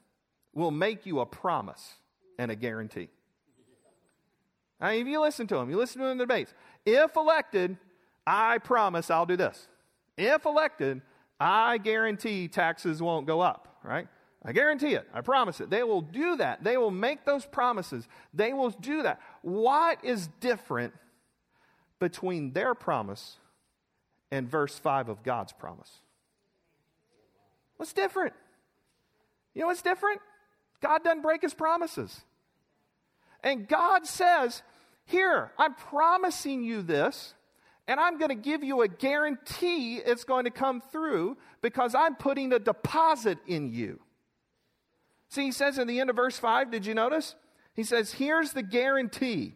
will 0.52 0.72
make 0.72 1.06
you 1.06 1.20
a 1.20 1.26
promise 1.26 1.94
and 2.36 2.50
a 2.50 2.56
guarantee. 2.56 3.08
I 4.80 4.92
mean, 4.92 5.06
if 5.06 5.06
you 5.06 5.20
listen 5.20 5.46
to 5.46 5.54
them, 5.54 5.70
you 5.70 5.76
listen 5.76 6.00
to 6.00 6.06
them 6.06 6.12
in 6.12 6.18
the 6.18 6.24
debates. 6.24 6.52
If 6.84 7.14
elected, 7.14 7.78
I 8.26 8.58
promise 8.58 9.10
I'll 9.10 9.26
do 9.26 9.36
this. 9.36 9.68
If 10.18 10.44
elected, 10.44 11.02
I 11.38 11.78
guarantee 11.78 12.48
taxes 12.48 13.00
won't 13.00 13.28
go 13.28 13.40
up, 13.40 13.78
right? 13.84 14.08
I 14.46 14.52
guarantee 14.52 14.94
it. 14.94 15.08
I 15.12 15.22
promise 15.22 15.60
it. 15.60 15.70
They 15.70 15.82
will 15.82 16.02
do 16.02 16.36
that. 16.36 16.62
They 16.62 16.76
will 16.76 16.92
make 16.92 17.24
those 17.24 17.44
promises. 17.44 18.06
They 18.32 18.52
will 18.52 18.70
do 18.70 19.02
that. 19.02 19.20
What 19.42 20.04
is 20.04 20.28
different 20.38 20.94
between 21.98 22.52
their 22.52 22.76
promise 22.76 23.38
and 24.30 24.48
verse 24.48 24.78
5 24.78 25.08
of 25.08 25.24
God's 25.24 25.52
promise? 25.52 25.90
What's 27.76 27.92
different? 27.92 28.34
You 29.52 29.62
know 29.62 29.66
what's 29.66 29.82
different? 29.82 30.20
God 30.80 31.02
doesn't 31.02 31.22
break 31.22 31.42
his 31.42 31.52
promises. 31.52 32.20
And 33.42 33.66
God 33.66 34.06
says, 34.06 34.62
Here, 35.06 35.50
I'm 35.58 35.74
promising 35.74 36.62
you 36.62 36.82
this, 36.82 37.34
and 37.88 37.98
I'm 37.98 38.16
going 38.18 38.28
to 38.28 38.36
give 38.36 38.62
you 38.62 38.82
a 38.82 38.88
guarantee 38.88 39.96
it's 39.96 40.22
going 40.22 40.44
to 40.44 40.52
come 40.52 40.80
through 40.80 41.36
because 41.62 41.96
I'm 41.96 42.14
putting 42.14 42.52
a 42.52 42.60
deposit 42.60 43.38
in 43.48 43.72
you. 43.72 43.98
See, 45.28 45.44
he 45.44 45.52
says 45.52 45.78
in 45.78 45.88
the 45.88 46.00
end 46.00 46.10
of 46.10 46.16
verse 46.16 46.38
5, 46.38 46.70
did 46.70 46.86
you 46.86 46.94
notice? 46.94 47.34
He 47.74 47.84
says, 47.84 48.14
Here's 48.14 48.52
the 48.52 48.62
guarantee. 48.62 49.54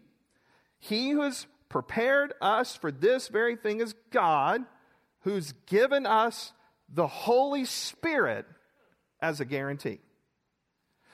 He 0.79 1.11
who 1.11 1.23
has 1.23 1.47
prepared 1.69 2.35
us 2.41 2.77
for 2.77 2.91
this 2.91 3.29
very 3.29 3.57
thing 3.57 3.81
is 3.81 3.95
God, 4.11 4.63
who's 5.21 5.53
given 5.67 6.07
us 6.07 6.53
the 6.93 7.07
Holy 7.07 7.65
Spirit 7.65 8.47
as 9.21 9.41
a 9.41 9.45
guarantee. 9.45 10.01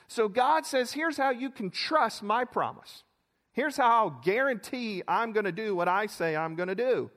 So 0.07 0.27
God 0.27 0.65
says, 0.65 0.91
Here's 0.91 1.17
how 1.17 1.29
you 1.29 1.49
can 1.49 1.69
trust 1.69 2.23
my 2.23 2.45
promise. 2.45 3.03
Here's 3.51 3.77
how 3.77 3.89
I'll 3.89 4.21
guarantee 4.23 5.03
I'm 5.07 5.31
going 5.31 5.45
to 5.45 5.51
do 5.51 5.75
what 5.75 5.87
I 5.87 6.07
say 6.07 6.35
I'm 6.35 6.55
going 6.55 6.69
to 6.69 6.75
do. 6.75 7.09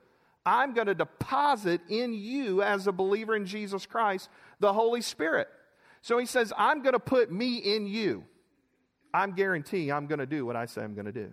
I'm 0.44 0.72
going 0.72 0.86
to 0.86 0.94
deposit 0.94 1.82
in 1.88 2.14
you 2.14 2.62
as 2.62 2.86
a 2.86 2.92
believer 2.92 3.36
in 3.36 3.44
Jesus 3.44 3.86
Christ 3.86 4.28
the 4.58 4.72
Holy 4.72 5.02
Spirit. 5.02 5.48
So 6.02 6.18
he 6.18 6.26
says, 6.26 6.52
I'm 6.56 6.82
going 6.82 6.94
to 6.94 7.00
put 7.00 7.30
me 7.30 7.56
in 7.56 7.86
you. 7.86 8.24
I'm 9.12 9.32
guarantee 9.32 9.90
I'm 9.90 10.06
going 10.06 10.18
to 10.18 10.26
do 10.26 10.46
what 10.46 10.56
I 10.56 10.66
say 10.66 10.82
I'm 10.82 10.94
going 10.94 11.06
to 11.06 11.12
do. 11.12 11.32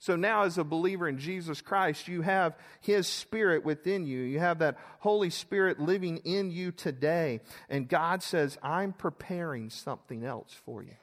So 0.00 0.14
now, 0.14 0.44
as 0.44 0.58
a 0.58 0.64
believer 0.64 1.08
in 1.08 1.18
Jesus 1.18 1.60
Christ, 1.60 2.06
you 2.06 2.22
have 2.22 2.56
His 2.80 3.08
Spirit 3.08 3.64
within 3.64 4.06
you. 4.06 4.20
You 4.20 4.38
have 4.38 4.60
that 4.60 4.78
Holy 5.00 5.28
Spirit 5.28 5.80
living 5.80 6.18
in 6.18 6.52
you 6.52 6.70
today. 6.70 7.40
And 7.68 7.88
God 7.88 8.22
says, 8.22 8.56
I'm 8.62 8.92
preparing 8.92 9.70
something 9.70 10.24
else 10.24 10.54
for 10.64 10.84
you. 10.84 10.94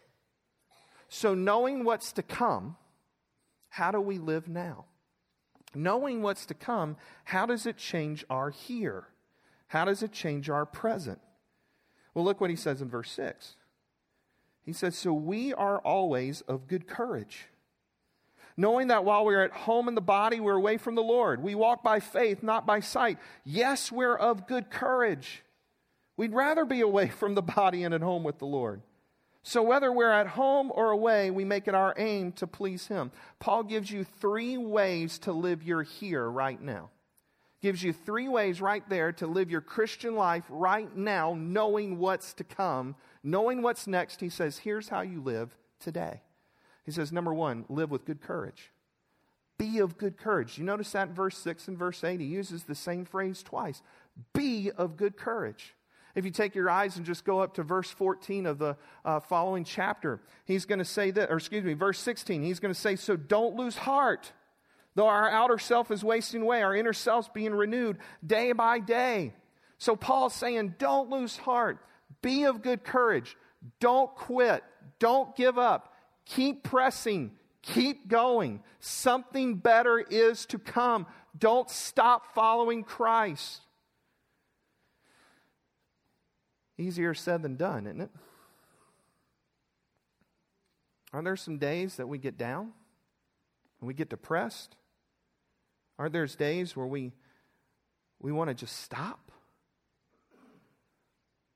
So, 1.10 1.34
knowing 1.34 1.84
what's 1.84 2.14
to 2.14 2.24
come, 2.24 2.78
how 3.68 3.92
do 3.92 4.00
we 4.00 4.18
live 4.18 4.48
now? 4.48 4.86
Knowing 5.74 6.22
what's 6.22 6.46
to 6.46 6.54
come, 6.54 6.96
how 7.26 7.46
does 7.46 7.66
it 7.66 7.76
change 7.76 8.24
our 8.30 8.50
here? 8.50 9.08
How 9.68 9.84
does 9.84 10.04
it 10.04 10.14
change 10.14 10.50
our 10.50 10.66
present? 10.66 11.20
Well, 12.16 12.26
look 12.26 12.42
what 12.42 12.50
he 12.50 12.56
says 12.56 12.82
in 12.82 12.90
verse 12.90 13.12
6. 13.12 13.56
He 14.64 14.74
says, 14.74 14.98
So 14.98 15.14
we 15.14 15.54
are 15.54 15.78
always 15.78 16.42
of 16.42 16.68
good 16.68 16.88
courage 16.88 17.50
knowing 18.58 18.88
that 18.88 19.04
while 19.04 19.26
we're 19.26 19.44
at 19.44 19.52
home 19.52 19.88
in 19.88 19.96
the 19.96 20.02
body, 20.02 20.40
we're 20.40 20.56
away 20.56 20.78
from 20.78 20.96
the 20.96 21.04
Lord. 21.04 21.42
We 21.42 21.56
walk 21.56 21.84
by 21.84 22.00
faith, 22.00 22.42
not 22.42 22.66
by 22.66 22.80
sight. 22.80 23.18
Yes, 23.44 23.92
we're 23.92 24.16
of 24.16 24.48
good 24.48 24.70
courage. 24.70 25.44
We'd 26.18 26.34
rather 26.34 26.66
be 26.66 26.82
away 26.82 27.10
from 27.10 27.36
the 27.36 27.42
body 27.42 27.84
and 27.84 27.94
at 27.94 28.02
home 28.02 28.24
with 28.24 28.40
the 28.40 28.46
Lord. 28.46 28.82
So, 29.44 29.62
whether 29.62 29.92
we're 29.92 30.12
at 30.12 30.28
home 30.28 30.72
or 30.74 30.90
away, 30.90 31.30
we 31.30 31.46
make 31.46 31.68
it 31.68 31.76
our 31.76 31.94
aim 31.98 32.32
to 32.34 32.48
please 32.48 32.88
Him. 32.88 33.12
Paul 33.40 33.64
gives 33.64 33.92
you 33.92 34.04
three 34.04 34.58
ways 34.58 35.20
to 35.20 35.34
live 35.34 35.62
your 35.62 35.84
here 35.84 36.28
right 36.28 36.60
now. 36.60 36.90
Gives 37.66 37.82
you 37.82 37.94
three 37.94 38.30
ways 38.30 38.62
right 38.62 38.88
there 38.90 39.12
to 39.14 39.26
live 39.26 39.50
your 39.50 39.60
Christian 39.60 40.14
life 40.14 40.44
right 40.50 40.96
now, 40.96 41.36
knowing 41.36 41.98
what's 41.98 42.32
to 42.36 42.44
come, 42.44 42.96
knowing 43.24 43.64
what's 43.64 43.88
next. 43.88 44.22
He 44.22 44.30
says, 44.30 44.60
here's 44.60 44.90
how 44.90 45.02
you 45.02 45.20
live 45.20 45.58
today. 45.80 46.22
He 46.84 46.92
says, 46.92 47.12
number 47.12 47.34
one, 47.34 47.66
live 47.68 47.90
with 47.90 48.06
good 48.06 48.22
courage. 48.22 48.72
Be 49.58 49.80
of 49.80 49.98
good 49.98 50.16
courage. 50.16 50.60
You 50.60 50.64
notice 50.64 50.92
that 50.92 51.08
in 51.08 51.16
verse 51.16 51.40
6 51.40 51.68
and 51.68 51.76
verse 51.76 52.04
8, 52.04 52.20
he 52.20 52.28
uses 52.28 52.66
the 52.66 52.76
same 52.76 53.04
phrase 53.04 53.42
twice. 53.42 53.82
Be 54.32 54.70
of 54.78 54.96
good 54.96 55.18
courage. 55.18 55.74
If 56.14 56.24
you 56.24 56.30
take 56.30 56.54
your 56.54 56.70
eyes 56.70 56.98
and 56.98 57.04
just 57.04 57.26
go 57.26 57.40
up 57.40 57.56
to 57.56 57.64
verse 57.64 57.90
14 57.90 58.46
of 58.46 58.60
the 58.60 58.78
uh, 59.04 59.22
following 59.22 59.64
chapter, 59.64 60.22
he's 60.46 60.66
going 60.66 60.78
to 60.78 60.86
say 60.86 61.10
that, 61.10 61.32
or 61.32 61.38
excuse 61.38 61.64
me, 61.64 61.74
verse 61.74 61.98
16, 61.98 62.44
he's 62.44 62.60
going 62.60 62.76
to 62.76 62.80
say, 62.80 62.96
So 62.96 63.18
don't 63.18 63.56
lose 63.56 63.76
heart. 63.76 64.34
Though 64.96 65.08
our 65.08 65.30
outer 65.30 65.58
self 65.58 65.92
is 65.92 66.04
wasting 66.04 66.42
away, 66.42 66.62
our 66.62 66.76
inner 66.76 66.94
self's 66.94 67.30
being 67.34 67.54
renewed 67.54 67.98
day 68.26 68.54
by 68.54 68.80
day. 68.80 69.34
So 69.78 69.96
Paul's 69.96 70.34
saying, 70.34 70.76
Don't 70.80 71.10
lose 71.10 71.38
heart. 71.38 71.80
Be 72.22 72.46
of 72.46 72.62
good 72.62 72.84
courage. 72.84 73.36
Don't 73.80 74.14
quit. 74.16 74.64
Don't 75.00 75.36
give 75.36 75.58
up. 75.58 75.94
Keep 76.26 76.64
pressing. 76.64 77.32
Keep 77.62 78.08
going. 78.08 78.62
Something 78.80 79.56
better 79.56 80.00
is 80.00 80.46
to 80.48 80.60
come. 80.60 81.08
Don't 81.38 81.70
stop 81.70 82.34
following 82.34 82.84
Christ. 82.84 83.62
Easier 86.78 87.14
said 87.14 87.42
than 87.42 87.56
done, 87.56 87.88
isn't 87.88 88.02
it? 88.02 88.12
Are 91.12 91.22
there 91.22 91.36
some 91.36 91.58
days 91.58 91.96
that 91.96 92.08
we 92.08 92.18
get 92.18 92.38
down 92.38 92.72
and 93.80 93.88
we 93.88 93.94
get 93.94 94.10
depressed? 94.10 94.76
Are 95.98 96.10
there 96.10 96.26
days 96.28 96.76
where 96.76 96.86
we, 96.86 97.14
we 98.20 98.32
want 98.32 98.50
to 98.50 98.54
just 98.54 98.82
stop? 98.82 99.32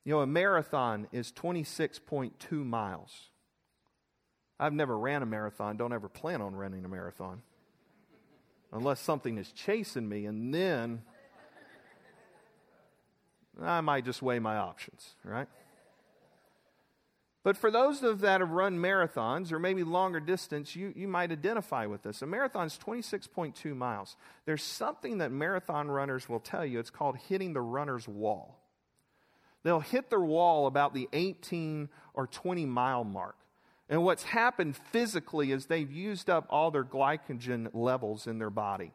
You 0.05 0.13
know, 0.13 0.21
a 0.21 0.27
marathon 0.27 1.07
is 1.11 1.31
26.2 1.31 2.51
miles. 2.65 3.29
I've 4.59 4.73
never 4.73 4.97
ran 4.97 5.21
a 5.23 5.25
marathon, 5.25 5.77
don't 5.77 5.93
ever 5.93 6.09
plan 6.09 6.41
on 6.41 6.55
running 6.55 6.83
a 6.83 6.87
marathon. 6.87 7.41
Unless 8.71 9.01
something 9.01 9.37
is 9.37 9.51
chasing 9.51 10.07
me, 10.07 10.25
and 10.25 10.53
then 10.53 11.01
I 13.61 13.81
might 13.81 14.05
just 14.05 14.21
weigh 14.21 14.39
my 14.39 14.57
options, 14.57 15.15
right? 15.23 15.47
But 17.41 17.55
for 17.55 17.71
those 17.71 18.03
of 18.03 18.19
that 18.19 18.41
have 18.41 18.51
run 18.51 18.77
marathons 18.79 19.51
or 19.51 19.59
maybe 19.59 19.83
longer 19.83 20.19
distance, 20.19 20.75
you, 20.75 20.93
you 20.95 21.07
might 21.07 21.31
identify 21.31 21.85
with 21.85 22.03
this. 22.03 22.21
A 22.21 22.25
marathon 22.25 22.67
is 22.67 22.77
26.2 22.77 23.75
miles. 23.75 24.17
There's 24.45 24.63
something 24.63 25.19
that 25.19 25.31
marathon 25.31 25.89
runners 25.89 26.27
will 26.27 26.41
tell 26.41 26.65
you. 26.65 26.79
It's 26.79 26.89
called 26.89 27.15
hitting 27.15 27.53
the 27.53 27.61
runner's 27.61 28.07
wall. 28.07 28.59
They'll 29.63 29.79
hit 29.79 30.09
their 30.09 30.19
wall 30.19 30.67
about 30.67 30.93
the 30.93 31.07
18 31.13 31.89
or 32.13 32.27
20 32.27 32.65
mile 32.65 33.03
mark. 33.03 33.35
And 33.89 34.03
what's 34.03 34.23
happened 34.23 34.75
physically 34.75 35.51
is 35.51 35.65
they've 35.65 35.91
used 35.91 36.29
up 36.29 36.45
all 36.49 36.71
their 36.71 36.83
glycogen 36.83 37.69
levels 37.73 38.27
in 38.27 38.37
their 38.37 38.51
body. 38.51 38.91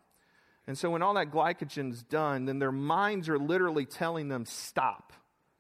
And 0.67 0.79
so 0.79 0.91
when 0.91 1.03
all 1.03 1.15
that 1.15 1.31
glycogen's 1.31 2.03
done, 2.03 2.45
then 2.45 2.59
their 2.59 2.73
minds 2.73 3.29
are 3.29 3.39
literally 3.39 3.85
telling 3.85 4.29
them, 4.29 4.47
stop. 4.47 5.13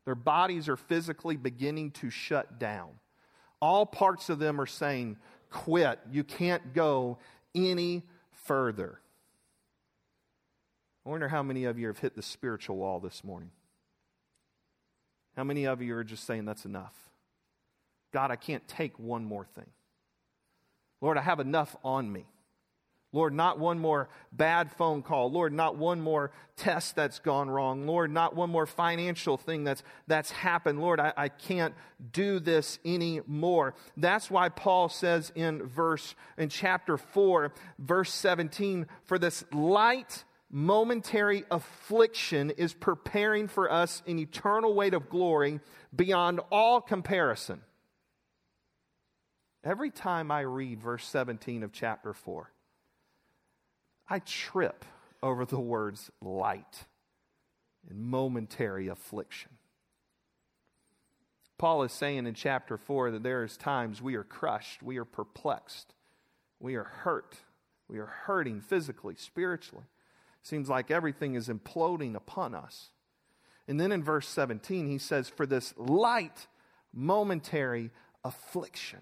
Their 0.05 0.15
bodies 0.15 0.69
are 0.69 0.77
physically 0.77 1.37
beginning 1.37 1.93
to 1.93 2.11
shut 2.11 2.59
down. 2.59 2.91
All 3.61 3.87
parts 3.87 4.29
of 4.29 4.39
them 4.39 4.61
are 4.61 4.67
saying, 4.67 5.17
quit. 5.51 5.99
You 6.11 6.25
can't 6.25 6.75
go 6.75 7.19
any 7.55 8.03
further. 8.33 9.01
I 11.07 11.11
wonder 11.11 11.29
how 11.29 11.43
many 11.43 11.65
of 11.65 11.79
you 11.79 11.87
have 11.87 11.99
hit 11.99 12.15
the 12.15 12.23
spiritual 12.23 12.77
wall 12.77 13.01
this 13.01 13.25
morning. 13.25 13.51
How 15.37 15.45
many 15.45 15.65
of 15.65 15.83
you 15.83 15.97
are 15.97 16.05
just 16.05 16.25
saying, 16.25 16.45
that's 16.45 16.65
enough? 16.65 16.95
God, 18.13 18.31
I 18.31 18.37
can't 18.37 18.67
take 18.69 18.99
one 18.99 19.25
more 19.25 19.45
thing. 19.45 19.71
Lord, 21.01 21.19
I 21.19 21.23
have 21.23 21.41
enough 21.41 21.77
on 21.85 22.11
me. 22.13 22.27
Lord, 23.15 23.33
not 23.33 23.61
one 23.61 23.79
more 23.79 24.09
bad 24.33 24.73
phone 24.73 25.03
call. 25.03 25.31
Lord, 25.31 25.53
not 25.53 25.77
one 25.77 26.01
more 26.01 26.33
test 26.57 26.97
that's 26.97 27.21
gone 27.21 27.49
wrong. 27.49 27.87
Lord, 27.87 28.11
not 28.11 28.35
one 28.35 28.51
more 28.51 28.67
financial 28.67 29.37
thing 29.37 29.63
that's, 29.63 29.85
that's 30.09 30.33
happened. 30.33 30.81
Lord, 30.81 30.99
I, 30.99 31.13
I 31.17 31.29
can't 31.29 31.75
do 32.13 32.41
this 32.41 32.81
anymore. 32.85 33.77
That's 33.97 34.33
why 34.33 34.49
Paul 34.49 34.89
says 34.89 35.31
in 35.37 35.63
verse, 35.63 36.17
in 36.37 36.49
chapter 36.49 36.97
4, 36.97 37.53
verse 37.79 38.13
17, 38.13 38.87
for 39.05 39.17
this 39.17 39.45
light 39.53 40.25
momentary 40.51 41.45
affliction 41.53 42.51
is 42.51 42.75
preparing 42.75 43.47
for 43.47 43.71
us 43.71 44.03
an 44.09 44.19
eternal 44.19 44.75
weight 44.75 44.93
of 44.93 45.09
glory 45.09 45.61
beyond 45.95 46.41
all 46.51 46.81
comparison 46.81 47.61
Every 49.65 49.91
time 49.91 50.31
I 50.31 50.41
read 50.41 50.83
verse 50.83 51.07
17 51.07 51.63
of 51.63 51.73
chapter 51.73 52.13
4, 52.13 52.51
I 54.09 54.19
trip 54.21 54.85
over 55.23 55.45
the 55.45 55.61
words 55.61 56.11
light 56.21 56.85
and 57.89 57.99
momentary 57.99 58.89
affliction. 58.89 59.53
Paul 61.57 61.83
is 61.85 61.93
saying 61.93 62.27
in 62.27 62.35
chapter 62.35 62.77
4 62.77 63.13
that 63.13 63.23
there 63.23 63.45
is 63.45 63.57
times 63.57 64.03
we 64.03 64.17
are 64.17 64.25
crushed, 64.25 64.83
we 64.83 64.99
are 64.99 65.05
perplexed, 65.05 65.95
we 66.59 66.75
are 66.75 66.85
hurt, 66.85 67.37
we 67.89 67.99
are 67.99 68.07
hurting 68.07 68.61
physically, 68.61 69.15
spiritually. 69.17 69.87
Seems 70.43 70.69
like 70.69 70.91
everything 70.91 71.35
is 71.35 71.49
imploding 71.49 72.15
upon 72.15 72.55
us. 72.55 72.91
And 73.67 73.81
then 73.81 73.93
in 73.93 74.03
verse 74.03 74.29
17, 74.29 74.89
he 74.89 74.99
says, 74.99 75.29
For 75.29 75.47
this 75.47 75.73
light, 75.79 76.49
momentary 76.93 77.91
affliction. 78.23 79.01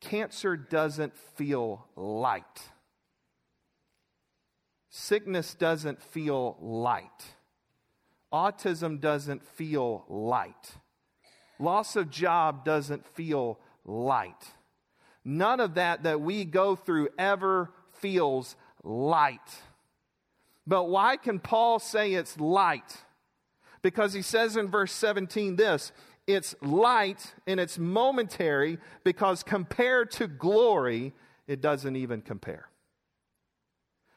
Cancer 0.00 0.56
doesn't 0.56 1.16
feel 1.16 1.86
light. 1.96 2.62
Sickness 4.90 5.54
doesn't 5.54 6.02
feel 6.02 6.56
light. 6.60 7.34
autism 8.32 9.00
doesn't 9.00 9.42
feel 9.44 10.04
light. 10.08 10.74
Loss 11.58 11.96
of 11.96 12.10
job 12.10 12.64
doesn't 12.64 13.06
feel 13.14 13.58
light. 13.84 14.44
None 15.24 15.60
of 15.60 15.74
that 15.74 16.02
that 16.02 16.20
we 16.20 16.44
go 16.44 16.76
through 16.76 17.08
ever 17.18 17.70
feels 17.92 18.56
light. 18.82 19.60
But 20.66 20.84
why 20.84 21.16
can 21.16 21.38
Paul 21.38 21.78
say 21.78 22.12
it's 22.12 22.38
light? 22.38 23.04
Because 23.82 24.12
he 24.12 24.22
says 24.22 24.56
in 24.56 24.68
verse 24.68 24.92
17 24.92 25.56
this 25.56 25.92
it's 26.26 26.56
light 26.60 27.34
and 27.46 27.60
it's 27.60 27.78
momentary 27.78 28.78
because 29.04 29.42
compared 29.44 30.10
to 30.12 30.26
glory, 30.26 31.14
it 31.46 31.60
doesn't 31.60 31.94
even 31.94 32.20
compare. 32.20 32.68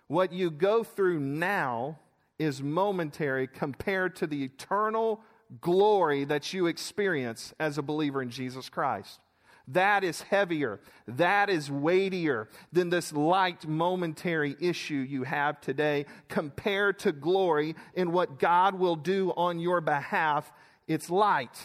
What 0.09 0.33
you 0.33 0.49
go 0.49 0.83
through 0.83 1.19
now 1.19 1.99
is 2.39 2.63
momentary 2.63 3.45
compared 3.45 4.15
to 4.17 4.27
the 4.27 4.43
eternal 4.43 5.21
glory 5.61 6.23
that 6.25 6.51
you 6.51 6.65
experience 6.65 7.53
as 7.59 7.77
a 7.77 7.83
believer 7.83 8.19
in 8.19 8.31
Jesus 8.31 8.69
Christ. 8.69 9.19
That 9.67 10.03
is 10.03 10.23
heavier. 10.23 10.79
That 11.07 11.51
is 11.51 11.69
weightier 11.69 12.49
than 12.73 12.89
this 12.89 13.13
light 13.13 13.67
momentary 13.67 14.55
issue 14.59 14.95
you 14.95 15.25
have 15.25 15.61
today 15.61 16.07
compared 16.27 16.97
to 16.99 17.11
glory 17.11 17.75
in 17.93 18.11
what 18.11 18.39
God 18.39 18.79
will 18.79 18.95
do 18.95 19.31
on 19.37 19.59
your 19.59 19.79
behalf. 19.79 20.51
It's 20.87 21.11
light. 21.11 21.55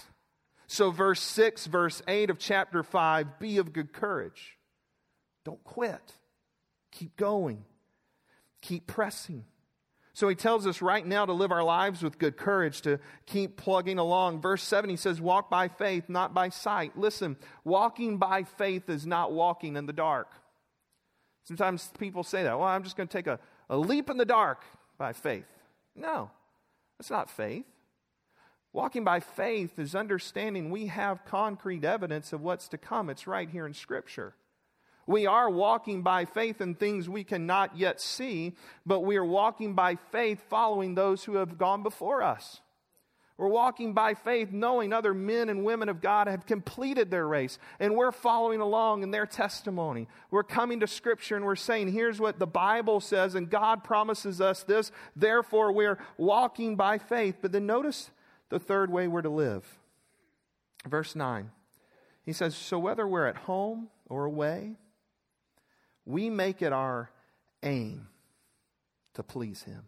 So, 0.67 0.91
verse 0.91 1.23
6, 1.23 1.65
verse 1.65 2.03
8 2.07 2.29
of 2.29 2.39
chapter 2.39 2.83
5 2.83 3.39
be 3.39 3.57
of 3.57 3.73
good 3.73 3.95
courage. 3.95 4.59
Don't 5.47 5.65
quit. 5.65 6.13
Keep 6.93 7.17
going. 7.17 7.65
Keep 8.65 8.87
pressing. 8.87 9.45
So 10.15 10.27
he 10.27 10.35
tells 10.35 10.67
us 10.67 10.81
right 10.81 11.05
now 11.05 11.27
to 11.27 11.35
live 11.35 11.53
our 11.53 11.63
lives 11.63 12.03
with 12.03 12.19
good 12.19 12.39
courage, 12.39 12.81
to 12.83 12.99
keep 13.27 13.59
plugging 13.59 13.99
along. 13.99 14.41
Verse 14.41 14.63
7, 14.63 14.89
he 14.89 14.97
says, 14.97 15.21
Walk 15.21 15.51
by 15.51 15.69
faith, 15.69 16.09
not 16.09 16.33
by 16.33 16.49
sight. 16.49 16.97
Listen, 16.97 17.37
walking 17.63 18.17
by 18.17 18.45
faith 18.45 18.89
is 18.89 19.05
not 19.05 19.33
walking 19.33 19.77
in 19.77 19.85
the 19.85 19.93
dark. 19.93 20.29
Sometimes 21.43 21.91
people 21.99 22.23
say 22.23 22.43
that. 22.45 22.59
Well, 22.59 22.67
I'm 22.67 22.85
just 22.85 22.97
going 22.97 23.07
to 23.09 23.13
take 23.13 23.27
a, 23.27 23.39
a 23.69 23.77
leap 23.77 24.09
in 24.09 24.17
the 24.17 24.25
dark 24.25 24.65
by 24.97 25.13
faith. 25.13 25.45
No, 25.95 26.31
that's 26.97 27.11
not 27.11 27.29
faith. 27.29 27.67
Walking 28.73 29.05
by 29.05 29.21
faith 29.21 29.79
is 29.79 29.95
understanding 29.95 30.71
we 30.71 30.87
have 30.87 31.27
concrete 31.27 31.85
evidence 31.85 32.33
of 32.33 32.41
what's 32.41 32.69
to 32.69 32.79
come. 32.79 33.11
It's 33.11 33.27
right 33.27 33.51
here 33.51 33.67
in 33.67 33.75
Scripture. 33.75 34.35
We 35.07 35.27
are 35.27 35.51
walking 35.51 36.03
by 36.03 36.25
faith 36.25 36.61
in 36.61 36.75
things 36.75 37.09
we 37.09 37.25
cannot 37.25 37.77
yet 37.77 38.01
see, 38.01 38.55
but 38.87 39.01
we 39.01 39.17
are 39.17 39.25
walking 39.25 39.75
by 39.75 39.97
faith 39.97 40.43
following 40.49 40.95
those 40.95 41.25
who 41.25 41.37
have 41.37 41.59
gone 41.59 41.83
before 41.83 42.23
us. 42.23 42.61
We're 43.37 43.49
walking 43.49 43.95
by 43.95 44.15
faith 44.15 44.53
knowing 44.53 44.93
other 44.93 45.13
men 45.13 45.49
and 45.49 45.65
women 45.65 45.89
of 45.89 46.01
God 46.01 46.29
have 46.29 46.47
completed 46.47 47.11
their 47.11 47.27
race, 47.27 47.59
and 47.81 47.97
we're 47.97 48.13
following 48.13 48.61
along 48.61 49.03
in 49.03 49.11
their 49.11 49.27
testimony. 49.27 50.07
We're 50.31 50.45
coming 50.45 50.81
to 50.81 50.87
Scripture 50.87 51.35
and 51.35 51.45
we're 51.45 51.57
saying, 51.57 51.93
here's 51.93 52.21
what 52.21 52.39
the 52.39 52.47
Bible 52.47 53.01
says, 53.01 53.35
and 53.35 53.51
God 53.51 53.83
promises 53.83 54.41
us 54.41 54.63
this. 54.63 54.93
Therefore, 55.17 55.73
we're 55.73 55.99
walking 56.17 56.77
by 56.77 56.99
faith. 56.99 57.39
But 57.43 57.51
then 57.51 57.67
notice 57.67 58.11
the 58.51 58.61
third 58.61 58.91
way 58.91 59.09
we're 59.09 59.23
to 59.23 59.31
live. 59.31 59.67
Verse 60.87 61.17
9. 61.17 61.51
He 62.25 62.33
says, 62.33 62.55
So 62.55 62.79
whether 62.79 63.07
we're 63.07 63.27
at 63.27 63.37
home 63.37 63.89
or 64.09 64.25
away, 64.27 64.77
we 66.07 66.31
make 66.31 66.63
it 66.63 66.73
our 66.73 67.11
aim 67.63 68.09
to 69.15 69.23
please 69.23 69.63
Him. 69.63 69.85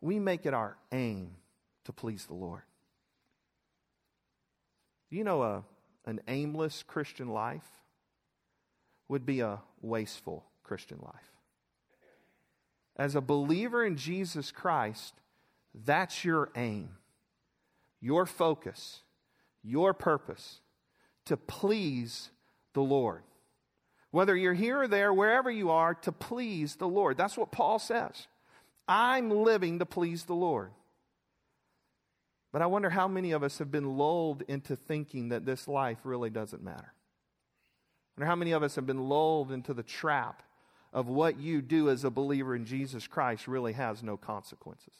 We 0.00 0.18
make 0.18 0.46
it 0.46 0.54
our 0.54 0.76
aim 0.92 1.36
to 1.84 1.92
please 1.92 2.26
the 2.26 2.34
Lord. 2.34 2.62
You 5.10 5.24
know, 5.24 5.42
a, 5.42 5.64
an 6.06 6.20
aimless 6.28 6.82
Christian 6.82 7.28
life 7.28 7.68
would 9.08 9.24
be 9.24 9.40
a 9.40 9.60
wasteful 9.80 10.44
Christian 10.62 10.98
life. 11.02 11.32
As 12.96 13.14
a 13.14 13.20
believer 13.20 13.84
in 13.84 13.96
Jesus 13.96 14.50
Christ, 14.50 15.14
that's 15.74 16.24
your 16.24 16.50
aim, 16.56 16.90
your 18.00 18.26
focus, 18.26 19.00
your 19.62 19.94
purpose 19.94 20.60
to 21.26 21.36
please 21.36 22.30
the 22.74 22.80
Lord. 22.80 23.22
Whether 24.10 24.36
you're 24.36 24.54
here 24.54 24.82
or 24.82 24.88
there, 24.88 25.12
wherever 25.12 25.50
you 25.50 25.70
are, 25.70 25.94
to 25.94 26.12
please 26.12 26.76
the 26.76 26.88
Lord. 26.88 27.16
That's 27.16 27.36
what 27.36 27.52
Paul 27.52 27.78
says. 27.78 28.26
I'm 28.86 29.30
living 29.30 29.80
to 29.80 29.86
please 29.86 30.24
the 30.24 30.34
Lord. 30.34 30.70
But 32.52 32.62
I 32.62 32.66
wonder 32.66 32.88
how 32.88 33.06
many 33.06 33.32
of 33.32 33.42
us 33.42 33.58
have 33.58 33.70
been 33.70 33.98
lulled 33.98 34.42
into 34.48 34.74
thinking 34.76 35.28
that 35.28 35.44
this 35.44 35.68
life 35.68 35.98
really 36.04 36.30
doesn't 36.30 36.62
matter. 36.62 36.92
I 38.16 38.20
wonder 38.20 38.30
how 38.30 38.36
many 38.36 38.52
of 38.52 38.62
us 38.62 38.76
have 38.76 38.86
been 38.86 39.08
lulled 39.08 39.52
into 39.52 39.74
the 39.74 39.82
trap 39.82 40.42
of 40.92 41.08
what 41.08 41.38
you 41.38 41.60
do 41.60 41.90
as 41.90 42.04
a 42.04 42.10
believer 42.10 42.56
in 42.56 42.64
Jesus 42.64 43.06
Christ 43.06 43.46
really 43.46 43.74
has 43.74 44.02
no 44.02 44.16
consequences. 44.16 44.94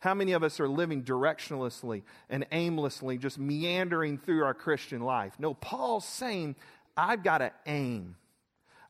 How 0.00 0.14
many 0.14 0.32
of 0.32 0.44
us 0.44 0.60
are 0.60 0.68
living 0.68 1.02
directionlessly 1.02 2.04
and 2.30 2.46
aimlessly, 2.52 3.18
just 3.18 3.36
meandering 3.36 4.16
through 4.16 4.44
our 4.44 4.54
Christian 4.54 5.02
life? 5.02 5.34
No, 5.38 5.54
Paul's 5.54 6.06
saying, 6.06 6.54
I've 6.98 7.22
got 7.22 7.38
to 7.38 7.52
aim, 7.64 8.16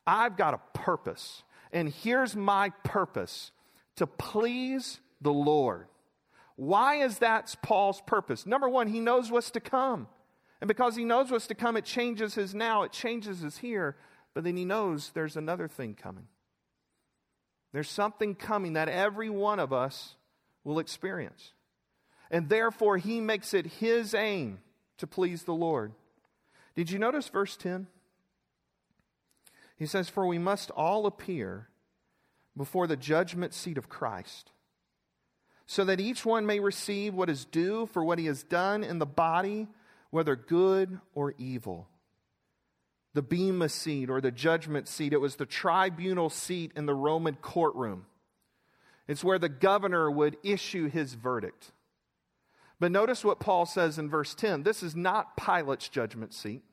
I've 0.05 0.35
got 0.35 0.55
a 0.55 0.77
purpose. 0.77 1.43
And 1.71 1.87
here's 1.87 2.35
my 2.35 2.71
purpose 2.83 3.51
to 3.97 4.07
please 4.07 4.99
the 5.21 5.31
Lord. 5.31 5.85
Why 6.55 7.03
is 7.03 7.19
that 7.19 7.55
Paul's 7.61 8.01
purpose? 8.01 8.47
Number 8.47 8.67
one, 8.67 8.87
he 8.87 8.99
knows 8.99 9.29
what's 9.29 9.51
to 9.51 9.59
come. 9.59 10.07
And 10.61 10.67
because 10.67 10.95
he 10.95 11.05
knows 11.05 11.29
what's 11.29 11.47
to 11.47 11.55
come, 11.55 11.77
it 11.77 11.85
changes 11.85 12.33
his 12.33 12.55
now, 12.55 12.81
it 12.83 12.91
changes 12.91 13.41
his 13.41 13.59
here. 13.59 13.95
But 14.33 14.43
then 14.43 14.57
he 14.57 14.65
knows 14.65 15.11
there's 15.13 15.37
another 15.37 15.67
thing 15.67 15.93
coming. 15.93 16.27
There's 17.71 17.89
something 17.89 18.33
coming 18.33 18.73
that 18.73 18.89
every 18.89 19.29
one 19.29 19.59
of 19.59 19.71
us 19.71 20.15
will 20.63 20.79
experience. 20.79 21.53
And 22.31 22.49
therefore, 22.49 22.97
he 22.97 23.21
makes 23.21 23.53
it 23.53 23.65
his 23.65 24.13
aim 24.13 24.59
to 24.97 25.07
please 25.07 25.43
the 25.43 25.53
Lord. 25.53 25.93
Did 26.75 26.89
you 26.89 26.99
notice 26.99 27.27
verse 27.29 27.55
10? 27.55 27.87
He 29.79 29.85
says, 29.85 30.09
For 30.09 30.27
we 30.27 30.37
must 30.37 30.69
all 30.71 31.05
appear 31.05 31.69
before 32.55 32.85
the 32.85 32.97
judgment 32.97 33.53
seat 33.53 33.77
of 33.77 33.87
Christ, 33.87 34.51
so 35.65 35.85
that 35.85 36.01
each 36.01 36.25
one 36.25 36.45
may 36.45 36.59
receive 36.59 37.13
what 37.13 37.29
is 37.29 37.45
due 37.45 37.85
for 37.87 38.03
what 38.03 38.19
he 38.19 38.25
has 38.25 38.43
done 38.43 38.83
in 38.83 38.99
the 38.99 39.05
body, 39.05 39.67
whether 40.11 40.35
good 40.35 40.99
or 41.15 41.33
evil. 41.37 41.87
The 43.13 43.21
Bema 43.21 43.69
seat 43.69 44.09
or 44.09 44.19
the 44.19 44.31
judgment 44.31 44.87
seat, 44.89 45.13
it 45.13 45.21
was 45.21 45.37
the 45.37 45.45
tribunal 45.45 46.29
seat 46.29 46.73
in 46.75 46.85
the 46.85 46.93
Roman 46.93 47.35
courtroom. 47.35 48.05
It's 49.07 49.23
where 49.23 49.39
the 49.39 49.49
governor 49.49 50.11
would 50.11 50.37
issue 50.43 50.89
his 50.89 51.13
verdict. 51.13 51.71
But 52.79 52.91
notice 52.91 53.23
what 53.23 53.39
Paul 53.39 53.65
says 53.65 53.97
in 53.97 54.09
verse 54.09 54.35
10 54.35 54.63
this 54.63 54.83
is 54.83 54.95
not 54.95 55.37
Pilate's 55.37 55.87
judgment 55.87 56.33
seat. 56.33 56.63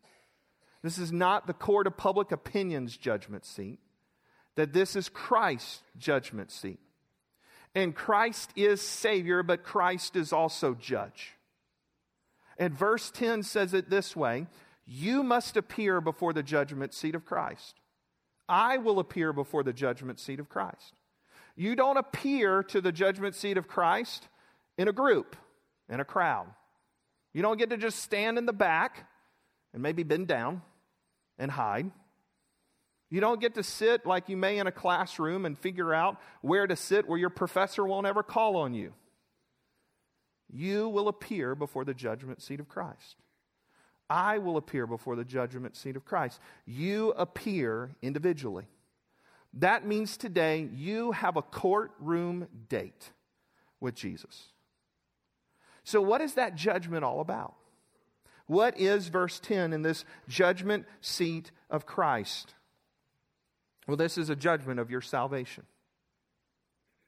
This 0.86 0.98
is 0.98 1.10
not 1.10 1.48
the 1.48 1.52
court 1.52 1.88
of 1.88 1.96
public 1.96 2.30
opinion's 2.30 2.96
judgment 2.96 3.44
seat. 3.44 3.80
That 4.54 4.72
this 4.72 4.94
is 4.94 5.08
Christ's 5.08 5.82
judgment 5.98 6.52
seat. 6.52 6.78
And 7.74 7.92
Christ 7.92 8.52
is 8.54 8.80
Savior, 8.82 9.42
but 9.42 9.64
Christ 9.64 10.14
is 10.14 10.32
also 10.32 10.74
judge. 10.74 11.32
And 12.56 12.72
verse 12.72 13.10
10 13.10 13.42
says 13.42 13.74
it 13.74 13.90
this 13.90 14.14
way 14.14 14.46
You 14.84 15.24
must 15.24 15.56
appear 15.56 16.00
before 16.00 16.32
the 16.32 16.44
judgment 16.44 16.94
seat 16.94 17.16
of 17.16 17.24
Christ. 17.24 17.80
I 18.48 18.78
will 18.78 19.00
appear 19.00 19.32
before 19.32 19.64
the 19.64 19.72
judgment 19.72 20.20
seat 20.20 20.38
of 20.38 20.48
Christ. 20.48 20.94
You 21.56 21.74
don't 21.74 21.96
appear 21.96 22.62
to 22.62 22.80
the 22.80 22.92
judgment 22.92 23.34
seat 23.34 23.58
of 23.58 23.66
Christ 23.66 24.28
in 24.78 24.86
a 24.86 24.92
group, 24.92 25.34
in 25.88 25.98
a 25.98 26.04
crowd. 26.04 26.46
You 27.34 27.42
don't 27.42 27.58
get 27.58 27.70
to 27.70 27.76
just 27.76 28.04
stand 28.04 28.38
in 28.38 28.46
the 28.46 28.52
back 28.52 29.08
and 29.74 29.82
maybe 29.82 30.04
bend 30.04 30.28
down 30.28 30.62
and 31.38 31.50
hide. 31.50 31.90
You 33.08 33.20
don't 33.20 33.40
get 33.40 33.54
to 33.54 33.62
sit 33.62 34.04
like 34.04 34.28
you 34.28 34.36
may 34.36 34.58
in 34.58 34.66
a 34.66 34.72
classroom 34.72 35.44
and 35.44 35.56
figure 35.56 35.94
out 35.94 36.20
where 36.40 36.66
to 36.66 36.74
sit 36.74 37.08
where 37.08 37.18
your 37.18 37.30
professor 37.30 37.84
won't 37.84 38.06
ever 38.06 38.22
call 38.22 38.56
on 38.56 38.74
you. 38.74 38.92
You 40.52 40.88
will 40.88 41.08
appear 41.08 41.54
before 41.54 41.84
the 41.84 41.94
judgment 41.94 42.42
seat 42.42 42.60
of 42.60 42.68
Christ. 42.68 43.16
I 44.08 44.38
will 44.38 44.56
appear 44.56 44.86
before 44.86 45.16
the 45.16 45.24
judgment 45.24 45.76
seat 45.76 45.96
of 45.96 46.04
Christ. 46.04 46.40
You 46.64 47.10
appear 47.12 47.90
individually. 48.02 48.66
That 49.54 49.86
means 49.86 50.16
today 50.16 50.68
you 50.72 51.12
have 51.12 51.36
a 51.36 51.42
courtroom 51.42 52.48
date 52.68 53.10
with 53.80 53.94
Jesus. 53.94 54.48
So, 55.82 56.00
what 56.00 56.20
is 56.20 56.34
that 56.34 56.54
judgment 56.54 57.04
all 57.04 57.20
about? 57.20 57.54
What 58.46 58.78
is 58.78 59.08
verse 59.08 59.40
10 59.40 59.72
in 59.72 59.82
this 59.82 60.04
judgment 60.28 60.86
seat 61.00 61.50
of 61.68 61.86
Christ? 61.86 62.54
Well, 63.86 63.96
this 63.96 64.18
is 64.18 64.30
a 64.30 64.36
judgment 64.36 64.80
of 64.80 64.90
your 64.90 65.00
salvation. 65.00 65.64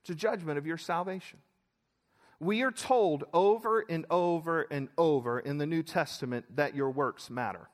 It's 0.03 0.11
a 0.11 0.15
judgment 0.15 0.59
of 0.59 0.67
your 0.67 0.79
salvation. 0.79 1.39
We 2.41 2.63
are 2.63 2.71
told 2.71 3.25
over 3.33 3.85
and 3.89 4.07
over 4.11 4.63
and 4.71 4.89
over 4.97 5.41
in 5.41 5.59
the 5.59 5.67
New 5.67 5.83
Testament 5.83 6.45
that 6.57 6.75
your 6.75 6.91
works 6.91 7.31
matter. 7.31 7.69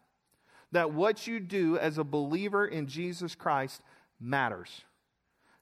That 0.72 0.92
what 0.92 1.27
you 1.27 1.38
do 1.38 1.79
as 1.79 1.98
a 1.98 2.05
believer 2.05 2.66
in 2.66 2.87
Jesus 2.87 3.35
Christ 3.35 3.83
matters. 4.18 4.85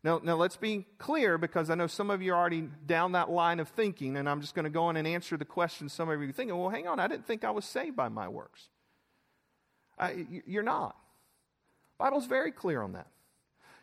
Now, 0.05 0.21
now 0.23 0.35
let's 0.35 0.57
be 0.57 0.87
clear 0.99 1.38
because 1.38 1.71
I 1.71 1.77
know 1.77 1.87
some 1.87 2.11
of 2.11 2.23
you 2.23 2.33
are 2.33 2.37
already 2.37 2.69
down 2.87 3.12
that 3.12 3.31
line 3.31 3.61
of 3.61 3.69
thinking, 3.69 4.17
and 4.17 4.29
I'm 4.29 4.41
just 4.41 4.55
going 4.55 4.65
to 4.65 4.71
go 4.71 4.91
in 4.91 4.97
and 4.97 5.07
answer 5.07 5.37
the 5.37 5.45
question 5.45 5.88
some 5.88 6.09
of 6.09 6.21
you 6.21 6.29
are 6.29 6.33
thinking, 6.33 6.57
well, 6.57 6.71
hang 6.71 6.88
on, 6.88 6.99
I 6.99 7.07
didn't 7.07 7.27
think 7.27 7.45
I 7.45 7.51
was 7.51 7.65
saved 7.65 7.95
by 7.95 8.09
my 8.09 8.29
works. 8.29 8.69
I, 9.99 10.27
you're 10.47 10.65
not. 10.65 10.97
Bible's 11.99 12.27
very 12.27 12.51
clear 12.51 12.83
on 12.83 12.95
that. 12.95 13.07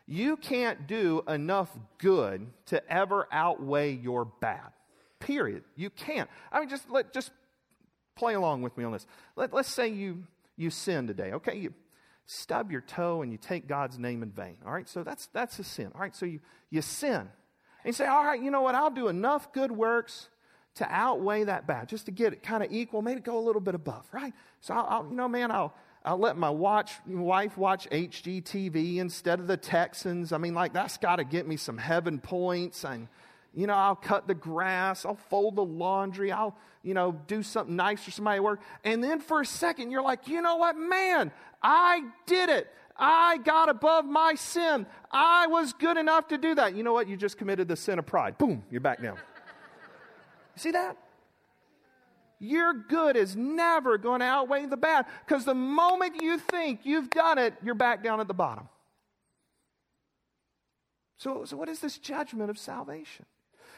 You 0.06 0.36
can't 0.36 0.86
do 0.86 1.22
enough 1.26 1.70
good 1.98 2.46
to 2.66 2.92
ever 2.92 3.28
outweigh 3.32 3.92
your 3.92 4.24
bad. 4.24 4.72
Period. 5.20 5.64
You 5.76 5.88
can't. 5.88 6.28
I 6.50 6.60
mean, 6.60 6.68
just 6.68 6.90
let 6.90 7.12
just 7.14 7.30
play 8.16 8.34
along 8.34 8.62
with 8.62 8.76
me 8.76 8.84
on 8.84 8.92
this. 8.92 9.06
Let, 9.36 9.52
let's 9.54 9.70
say 9.70 9.88
you 9.88 10.24
you 10.56 10.70
sin 10.70 11.06
today. 11.06 11.32
Okay, 11.32 11.56
you 11.56 11.72
stub 12.30 12.70
your 12.70 12.80
toe 12.80 13.22
and 13.22 13.32
you 13.32 13.38
take 13.38 13.66
God's 13.66 13.98
name 13.98 14.22
in 14.22 14.30
vain. 14.30 14.56
All 14.64 14.72
right, 14.72 14.88
so 14.88 15.02
that's 15.02 15.26
that's 15.32 15.58
a 15.58 15.64
sin. 15.64 15.90
All 15.94 16.00
right, 16.00 16.14
so 16.14 16.26
you 16.26 16.40
you 16.70 16.82
sin. 16.82 17.16
And 17.16 17.86
you 17.86 17.92
say, 17.92 18.06
all 18.06 18.24
right, 18.24 18.40
you 18.40 18.50
know 18.50 18.62
what? 18.62 18.74
I'll 18.74 18.90
do 18.90 19.08
enough 19.08 19.52
good 19.52 19.72
works 19.72 20.28
to 20.76 20.86
outweigh 20.88 21.44
that 21.44 21.66
bad, 21.66 21.88
just 21.88 22.06
to 22.06 22.12
get 22.12 22.32
it 22.32 22.42
kind 22.42 22.62
of 22.62 22.70
equal, 22.72 23.02
maybe 23.02 23.20
go 23.20 23.38
a 23.38 23.40
little 23.40 23.60
bit 23.60 23.74
above, 23.74 24.06
right? 24.12 24.32
So 24.60 24.74
I'll, 24.74 24.86
I'll 24.88 25.08
you 25.10 25.16
know, 25.16 25.28
man, 25.28 25.50
I'll 25.50 25.74
I'll 26.04 26.18
let 26.18 26.36
my 26.36 26.48
watch, 26.48 26.92
wife 27.06 27.58
watch 27.58 27.88
HGTV 27.90 28.96
instead 28.96 29.38
of 29.38 29.46
the 29.46 29.58
Texans. 29.58 30.32
I 30.32 30.38
mean, 30.38 30.54
like, 30.54 30.72
that's 30.72 30.96
got 30.96 31.16
to 31.16 31.24
get 31.24 31.46
me 31.46 31.56
some 31.58 31.76
heaven 31.76 32.20
points. 32.20 32.84
And, 32.84 33.08
you 33.54 33.66
know, 33.66 33.74
I'll 33.74 33.96
cut 33.96 34.26
the 34.26 34.34
grass, 34.34 35.04
I'll 35.04 35.16
fold 35.16 35.56
the 35.56 35.64
laundry, 35.64 36.30
I'll, 36.30 36.56
you 36.82 36.94
know, 36.94 37.12
do 37.26 37.42
something 37.42 37.74
nice 37.74 38.02
for 38.02 38.10
somebody 38.10 38.36
at 38.36 38.44
work. 38.44 38.60
And 38.84 39.02
then 39.02 39.20
for 39.20 39.40
a 39.40 39.46
second, 39.46 39.90
you're 39.90 40.02
like, 40.02 40.28
you 40.28 40.40
know 40.40 40.56
what, 40.56 40.76
man, 40.76 41.32
I 41.62 42.02
did 42.26 42.48
it. 42.48 42.68
I 42.96 43.38
got 43.38 43.68
above 43.68 44.04
my 44.04 44.34
sin. 44.34 44.86
I 45.10 45.46
was 45.46 45.72
good 45.72 45.96
enough 45.96 46.28
to 46.28 46.38
do 46.38 46.54
that. 46.54 46.74
You 46.74 46.82
know 46.82 46.92
what? 46.92 47.08
You 47.08 47.16
just 47.16 47.38
committed 47.38 47.66
the 47.66 47.76
sin 47.76 47.98
of 47.98 48.06
pride. 48.06 48.36
Boom, 48.36 48.62
you're 48.70 48.80
back 48.80 49.02
down. 49.02 49.18
See 50.56 50.70
that? 50.72 50.96
Your 52.38 52.72
good 52.72 53.16
is 53.16 53.36
never 53.36 53.98
going 53.98 54.20
to 54.20 54.26
outweigh 54.26 54.66
the 54.66 54.76
bad 54.76 55.06
because 55.26 55.44
the 55.44 55.54
moment 55.54 56.22
you 56.22 56.38
think 56.38 56.80
you've 56.84 57.10
done 57.10 57.38
it, 57.38 57.54
you're 57.62 57.74
back 57.74 58.02
down 58.02 58.20
at 58.20 58.28
the 58.28 58.34
bottom. 58.34 58.68
So, 61.18 61.44
so 61.44 61.56
what 61.56 61.68
is 61.68 61.80
this 61.80 61.98
judgment 61.98 62.48
of 62.48 62.58
salvation? 62.58 63.26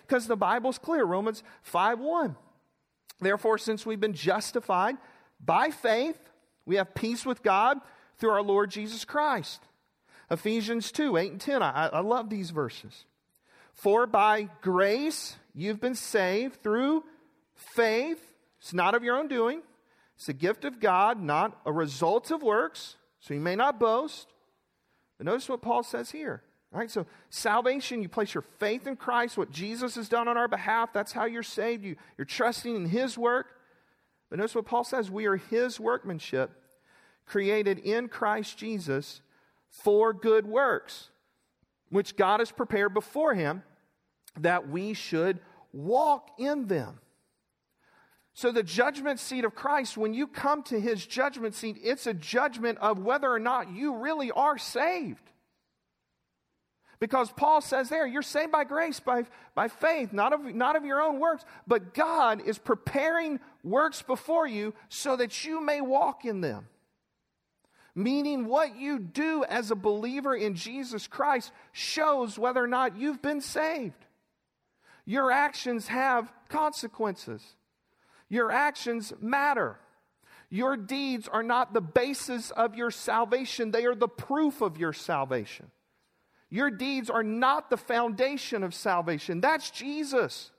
Because 0.06 0.26
the 0.26 0.36
Bible's 0.36 0.78
clear 0.78 1.04
Romans 1.04 1.42
5 1.62 2.00
1. 2.00 2.36
Therefore, 3.20 3.58
since 3.58 3.86
we've 3.86 4.00
been 4.00 4.14
justified 4.14 4.96
by 5.44 5.70
faith, 5.70 6.18
we 6.66 6.76
have 6.76 6.94
peace 6.94 7.24
with 7.24 7.42
God 7.42 7.78
through 8.18 8.30
our 8.30 8.42
Lord 8.42 8.70
Jesus 8.70 9.04
Christ. 9.04 9.62
Ephesians 10.30 10.92
2 10.92 11.16
8 11.16 11.32
and 11.32 11.40
10. 11.40 11.62
I, 11.62 11.88
I 11.88 12.00
love 12.00 12.30
these 12.30 12.50
verses. 12.50 13.04
For 13.74 14.06
by 14.06 14.48
grace 14.60 15.36
you've 15.54 15.80
been 15.80 15.94
saved 15.94 16.62
through 16.62 17.04
faith 17.54 18.32
it's 18.62 18.72
not 18.72 18.94
of 18.94 19.02
your 19.02 19.16
own 19.16 19.26
doing. 19.26 19.60
It's 20.14 20.28
a 20.28 20.32
gift 20.32 20.64
of 20.64 20.78
God, 20.78 21.20
not 21.20 21.60
a 21.66 21.72
result 21.72 22.30
of 22.30 22.44
works, 22.44 22.96
so 23.18 23.34
you 23.34 23.40
may 23.40 23.56
not 23.56 23.80
boast. 23.80 24.28
But 25.18 25.26
notice 25.26 25.48
what 25.48 25.62
Paul 25.62 25.82
says 25.82 26.12
here. 26.12 26.44
Right, 26.72 26.90
so 26.90 27.04
salvation, 27.28 28.00
you 28.00 28.08
place 28.08 28.32
your 28.32 28.42
faith 28.58 28.86
in 28.86 28.96
Christ, 28.96 29.36
what 29.36 29.50
Jesus 29.50 29.94
has 29.96 30.08
done 30.08 30.26
on 30.26 30.38
our 30.38 30.48
behalf. 30.48 30.90
That's 30.94 31.12
how 31.12 31.26
you're 31.26 31.42
saved. 31.42 31.84
You, 31.84 31.96
you're 32.16 32.24
trusting 32.24 32.74
in 32.74 32.86
His 32.86 33.18
work. 33.18 33.48
But 34.30 34.38
notice 34.38 34.54
what 34.54 34.64
Paul 34.64 34.84
says 34.84 35.10
we 35.10 35.26
are 35.26 35.36
His 35.36 35.78
workmanship, 35.78 36.50
created 37.26 37.78
in 37.78 38.08
Christ 38.08 38.56
Jesus 38.56 39.20
for 39.68 40.14
good 40.14 40.46
works, 40.46 41.10
which 41.90 42.16
God 42.16 42.40
has 42.40 42.50
prepared 42.50 42.94
before 42.94 43.34
Him 43.34 43.62
that 44.40 44.70
we 44.70 44.94
should 44.94 45.40
walk 45.74 46.30
in 46.38 46.68
them. 46.68 47.00
So, 48.34 48.50
the 48.50 48.62
judgment 48.62 49.20
seat 49.20 49.44
of 49.44 49.54
Christ, 49.54 49.98
when 49.98 50.14
you 50.14 50.26
come 50.26 50.62
to 50.64 50.80
his 50.80 51.04
judgment 51.04 51.54
seat, 51.54 51.76
it's 51.82 52.06
a 52.06 52.14
judgment 52.14 52.78
of 52.78 52.98
whether 52.98 53.30
or 53.30 53.38
not 53.38 53.70
you 53.70 53.96
really 53.96 54.30
are 54.30 54.56
saved. 54.56 55.31
Because 57.02 57.32
Paul 57.32 57.60
says 57.60 57.88
there, 57.88 58.06
you're 58.06 58.22
saved 58.22 58.52
by 58.52 58.62
grace, 58.62 59.00
by, 59.00 59.24
by 59.56 59.66
faith, 59.66 60.12
not 60.12 60.32
of, 60.32 60.44
not 60.54 60.76
of 60.76 60.84
your 60.84 61.02
own 61.02 61.18
works, 61.18 61.44
but 61.66 61.94
God 61.94 62.40
is 62.46 62.58
preparing 62.58 63.40
works 63.64 64.02
before 64.02 64.46
you 64.46 64.72
so 64.88 65.16
that 65.16 65.44
you 65.44 65.60
may 65.60 65.80
walk 65.80 66.24
in 66.24 66.42
them. 66.42 66.68
Meaning, 67.96 68.46
what 68.46 68.76
you 68.76 69.00
do 69.00 69.42
as 69.42 69.72
a 69.72 69.74
believer 69.74 70.32
in 70.36 70.54
Jesus 70.54 71.08
Christ 71.08 71.50
shows 71.72 72.38
whether 72.38 72.62
or 72.62 72.68
not 72.68 72.96
you've 72.96 73.20
been 73.20 73.40
saved. 73.40 74.06
Your 75.04 75.32
actions 75.32 75.88
have 75.88 76.32
consequences. 76.48 77.42
Your 78.28 78.52
actions 78.52 79.12
matter. 79.20 79.76
Your 80.50 80.76
deeds 80.76 81.26
are 81.26 81.42
not 81.42 81.74
the 81.74 81.80
basis 81.80 82.52
of 82.52 82.76
your 82.76 82.92
salvation, 82.92 83.72
they 83.72 83.86
are 83.86 83.96
the 83.96 84.06
proof 84.06 84.60
of 84.60 84.78
your 84.78 84.92
salvation. 84.92 85.68
Your 86.52 86.70
deeds 86.70 87.08
are 87.08 87.22
not 87.22 87.70
the 87.70 87.78
foundation 87.78 88.62
of 88.62 88.74
salvation. 88.74 89.40
That's 89.40 89.70
Jesus. 89.70 90.50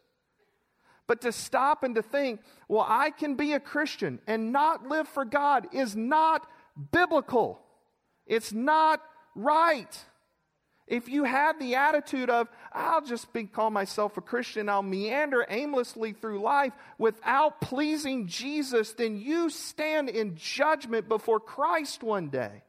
But 1.05 1.21
to 1.21 1.31
stop 1.31 1.83
and 1.83 1.93
to 1.93 2.01
think, 2.01 2.41
well, 2.67 2.83
I 2.89 3.11
can 3.11 3.35
be 3.35 3.53
a 3.53 3.59
Christian 3.59 4.19
and 4.25 4.51
not 4.51 4.87
live 4.87 5.07
for 5.07 5.23
God 5.23 5.67
is 5.71 5.95
not 5.95 6.49
biblical. 6.91 7.61
It's 8.25 8.51
not 8.51 9.03
right. 9.35 9.95
If 10.87 11.09
you 11.09 11.25
have 11.25 11.59
the 11.59 11.75
attitude 11.75 12.31
of, 12.31 12.47
I'll 12.73 13.05
just 13.05 13.31
be, 13.31 13.43
call 13.43 13.69
myself 13.69 14.17
a 14.17 14.21
Christian, 14.21 14.69
I'll 14.69 14.81
meander 14.81 15.45
aimlessly 15.47 16.13
through 16.13 16.41
life 16.41 16.73
without 16.97 17.61
pleasing 17.61 18.25
Jesus, 18.25 18.93
then 18.93 19.19
you 19.19 19.51
stand 19.51 20.09
in 20.09 20.37
judgment 20.37 21.07
before 21.07 21.39
Christ 21.39 22.01
one 22.01 22.29
day. 22.29 22.63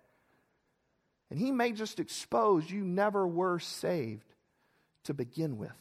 And 1.34 1.42
he 1.42 1.50
may 1.50 1.72
just 1.72 1.98
expose 1.98 2.70
you 2.70 2.84
never 2.84 3.26
were 3.26 3.58
saved 3.58 4.36
to 5.02 5.12
begin 5.12 5.58
with. 5.58 5.74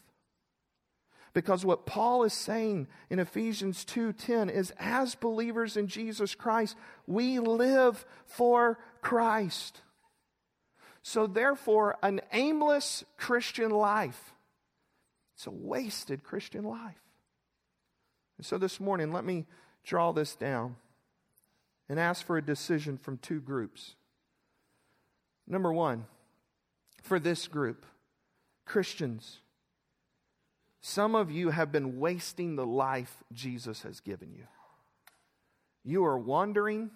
Because 1.31 1.63
what 1.63 1.85
Paul 1.85 2.23
is 2.23 2.33
saying 2.33 2.87
in 3.11 3.19
Ephesians 3.19 3.85
2:10 3.85 4.49
is 4.49 4.73
as 4.79 5.13
believers 5.13 5.77
in 5.77 5.85
Jesus 5.85 6.33
Christ, 6.33 6.75
we 7.05 7.37
live 7.37 8.03
for 8.25 8.79
Christ. 9.01 9.83
So, 11.03 11.27
therefore, 11.27 11.99
an 12.01 12.21
aimless 12.31 13.03
Christian 13.17 13.69
life, 13.69 14.33
it's 15.35 15.45
a 15.45 15.51
wasted 15.51 16.23
Christian 16.23 16.63
life. 16.63 17.03
And 18.37 18.45
so, 18.47 18.57
this 18.57 18.79
morning, 18.79 19.11
let 19.11 19.23
me 19.23 19.45
draw 19.83 20.13
this 20.13 20.35
down 20.35 20.77
and 21.87 21.99
ask 21.99 22.25
for 22.25 22.37
a 22.37 22.41
decision 22.41 22.97
from 22.97 23.19
two 23.19 23.39
groups. 23.39 23.93
Number 25.47 25.73
one, 25.73 26.05
for 27.01 27.19
this 27.19 27.47
group, 27.47 27.85
Christians, 28.65 29.39
some 30.81 31.15
of 31.15 31.31
you 31.31 31.49
have 31.49 31.71
been 31.71 31.99
wasting 31.99 32.55
the 32.55 32.65
life 32.65 33.23
Jesus 33.31 33.83
has 33.83 33.99
given 33.99 34.33
you. 34.33 34.45
You 35.83 36.05
are 36.05 36.17
wandering, 36.17 36.91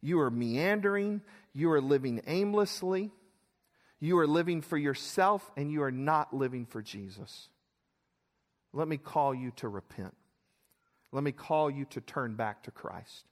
you 0.00 0.20
are 0.20 0.30
meandering, 0.30 1.20
you 1.52 1.70
are 1.72 1.80
living 1.80 2.22
aimlessly. 2.26 3.10
You 4.00 4.18
are 4.18 4.26
living 4.26 4.62
for 4.62 4.78
yourself 4.78 5.50
and 5.56 5.70
you 5.70 5.82
are 5.82 5.90
not 5.90 6.32
living 6.32 6.64
for 6.64 6.80
Jesus. 6.80 7.48
Let 8.72 8.88
me 8.88 8.96
call 8.96 9.34
you 9.34 9.50
to 9.56 9.68
repent. 9.68 10.14
Let 11.12 11.22
me 11.22 11.32
call 11.32 11.70
you 11.70 11.84
to 11.86 12.00
turn 12.00 12.34
back 12.34 12.62
to 12.62 12.70
Christ. 12.70 13.26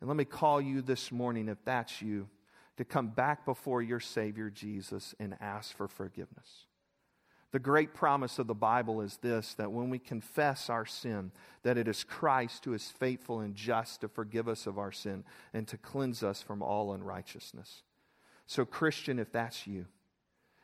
And 0.00 0.08
let 0.08 0.16
me 0.16 0.24
call 0.24 0.60
you 0.60 0.80
this 0.80 1.10
morning, 1.10 1.48
if 1.48 1.58
that's 1.64 2.00
you, 2.00 2.28
to 2.76 2.84
come 2.84 3.08
back 3.08 3.44
before 3.44 3.82
your 3.82 4.00
Savior 4.00 4.50
Jesus 4.50 5.14
and 5.20 5.36
ask 5.40 5.76
for 5.76 5.88
forgiveness. 5.88 6.66
The 7.52 7.60
great 7.60 7.94
promise 7.94 8.40
of 8.40 8.48
the 8.48 8.54
Bible 8.54 9.00
is 9.00 9.18
this 9.18 9.54
that 9.54 9.70
when 9.70 9.88
we 9.88 10.00
confess 10.00 10.68
our 10.68 10.84
sin, 10.84 11.30
that 11.62 11.78
it 11.78 11.86
is 11.86 12.02
Christ 12.02 12.64
who 12.64 12.74
is 12.74 12.90
faithful 12.90 13.38
and 13.38 13.54
just 13.54 14.00
to 14.00 14.08
forgive 14.08 14.48
us 14.48 14.66
of 14.66 14.76
our 14.76 14.90
sin 14.90 15.22
and 15.52 15.68
to 15.68 15.78
cleanse 15.78 16.24
us 16.24 16.42
from 16.42 16.62
all 16.62 16.92
unrighteousness. 16.92 17.82
So, 18.48 18.64
Christian, 18.64 19.20
if 19.20 19.30
that's 19.30 19.68
you, 19.68 19.86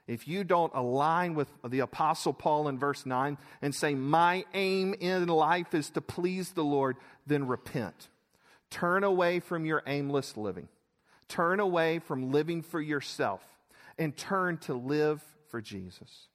if 0.09 0.27
you 0.27 0.43
don't 0.43 0.73
align 0.75 1.37
with 1.37 1.47
the 1.65 1.79
Apostle 1.79 2.33
Paul 2.33 2.67
in 2.67 2.77
verse 2.77 3.07
9 3.07 3.39
and 3.63 3.73
say, 3.73 3.95
My 3.95 4.45
aim 4.53 4.93
in 4.99 5.29
life 5.29 5.73
is 5.73 5.91
to 5.91 6.01
please 6.01 6.51
the 6.51 6.65
Lord, 6.65 6.97
then 7.25 7.47
repent. 7.47 8.09
Turn 8.69 9.05
away 9.05 9.39
from 9.39 9.65
your 9.65 9.85
aimless 9.87 10.37
living. 10.37 10.67
Turn 11.31 11.61
away 11.61 12.01
from 12.01 12.33
living 12.33 12.61
for 12.61 12.81
yourself 12.81 13.41
and 13.97 14.17
turn 14.17 14.59
to 14.59 14.75
live 14.75 15.23
for 15.49 15.61
Jesus. 15.61 16.27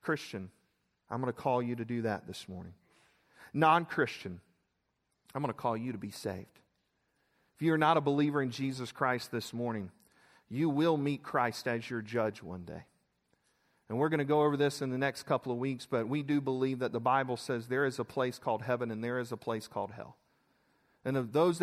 Christian, 0.00 0.50
I'm 1.10 1.20
going 1.20 1.30
to 1.30 1.38
call 1.38 1.62
you 1.62 1.76
to 1.76 1.84
do 1.84 2.02
that 2.02 2.26
this 2.26 2.48
morning. 2.48 2.72
Non 3.52 3.84
Christian, 3.84 4.40
I'm 5.34 5.42
going 5.42 5.52
to 5.52 5.60
call 5.60 5.76
you 5.76 5.92
to 5.92 5.98
be 5.98 6.10
saved. 6.10 6.58
If 7.54 7.60
you 7.60 7.74
are 7.74 7.78
not 7.78 7.98
a 7.98 8.00
believer 8.00 8.40
in 8.40 8.50
Jesus 8.50 8.92
Christ 8.92 9.30
this 9.30 9.52
morning, 9.52 9.90
you 10.48 10.70
will 10.70 10.96
meet 10.96 11.22
Christ 11.22 11.68
as 11.68 11.90
your 11.90 12.00
judge 12.00 12.42
one 12.42 12.64
day. 12.64 12.84
And 13.90 13.98
we're 13.98 14.08
going 14.08 14.20
to 14.20 14.24
go 14.24 14.42
over 14.42 14.56
this 14.56 14.80
in 14.80 14.88
the 14.88 14.96
next 14.96 15.24
couple 15.24 15.52
of 15.52 15.58
weeks, 15.58 15.84
but 15.84 16.08
we 16.08 16.22
do 16.22 16.40
believe 16.40 16.78
that 16.78 16.92
the 16.92 16.98
Bible 16.98 17.36
says 17.36 17.66
there 17.66 17.84
is 17.84 17.98
a 17.98 18.04
place 18.04 18.38
called 18.38 18.62
heaven 18.62 18.90
and 18.90 19.04
there 19.04 19.18
is 19.18 19.32
a 19.32 19.36
place 19.36 19.68
called 19.68 19.90
hell. 19.90 20.16
And 21.04 21.16
of 21.16 21.32
those 21.32 21.58
that 21.58 21.60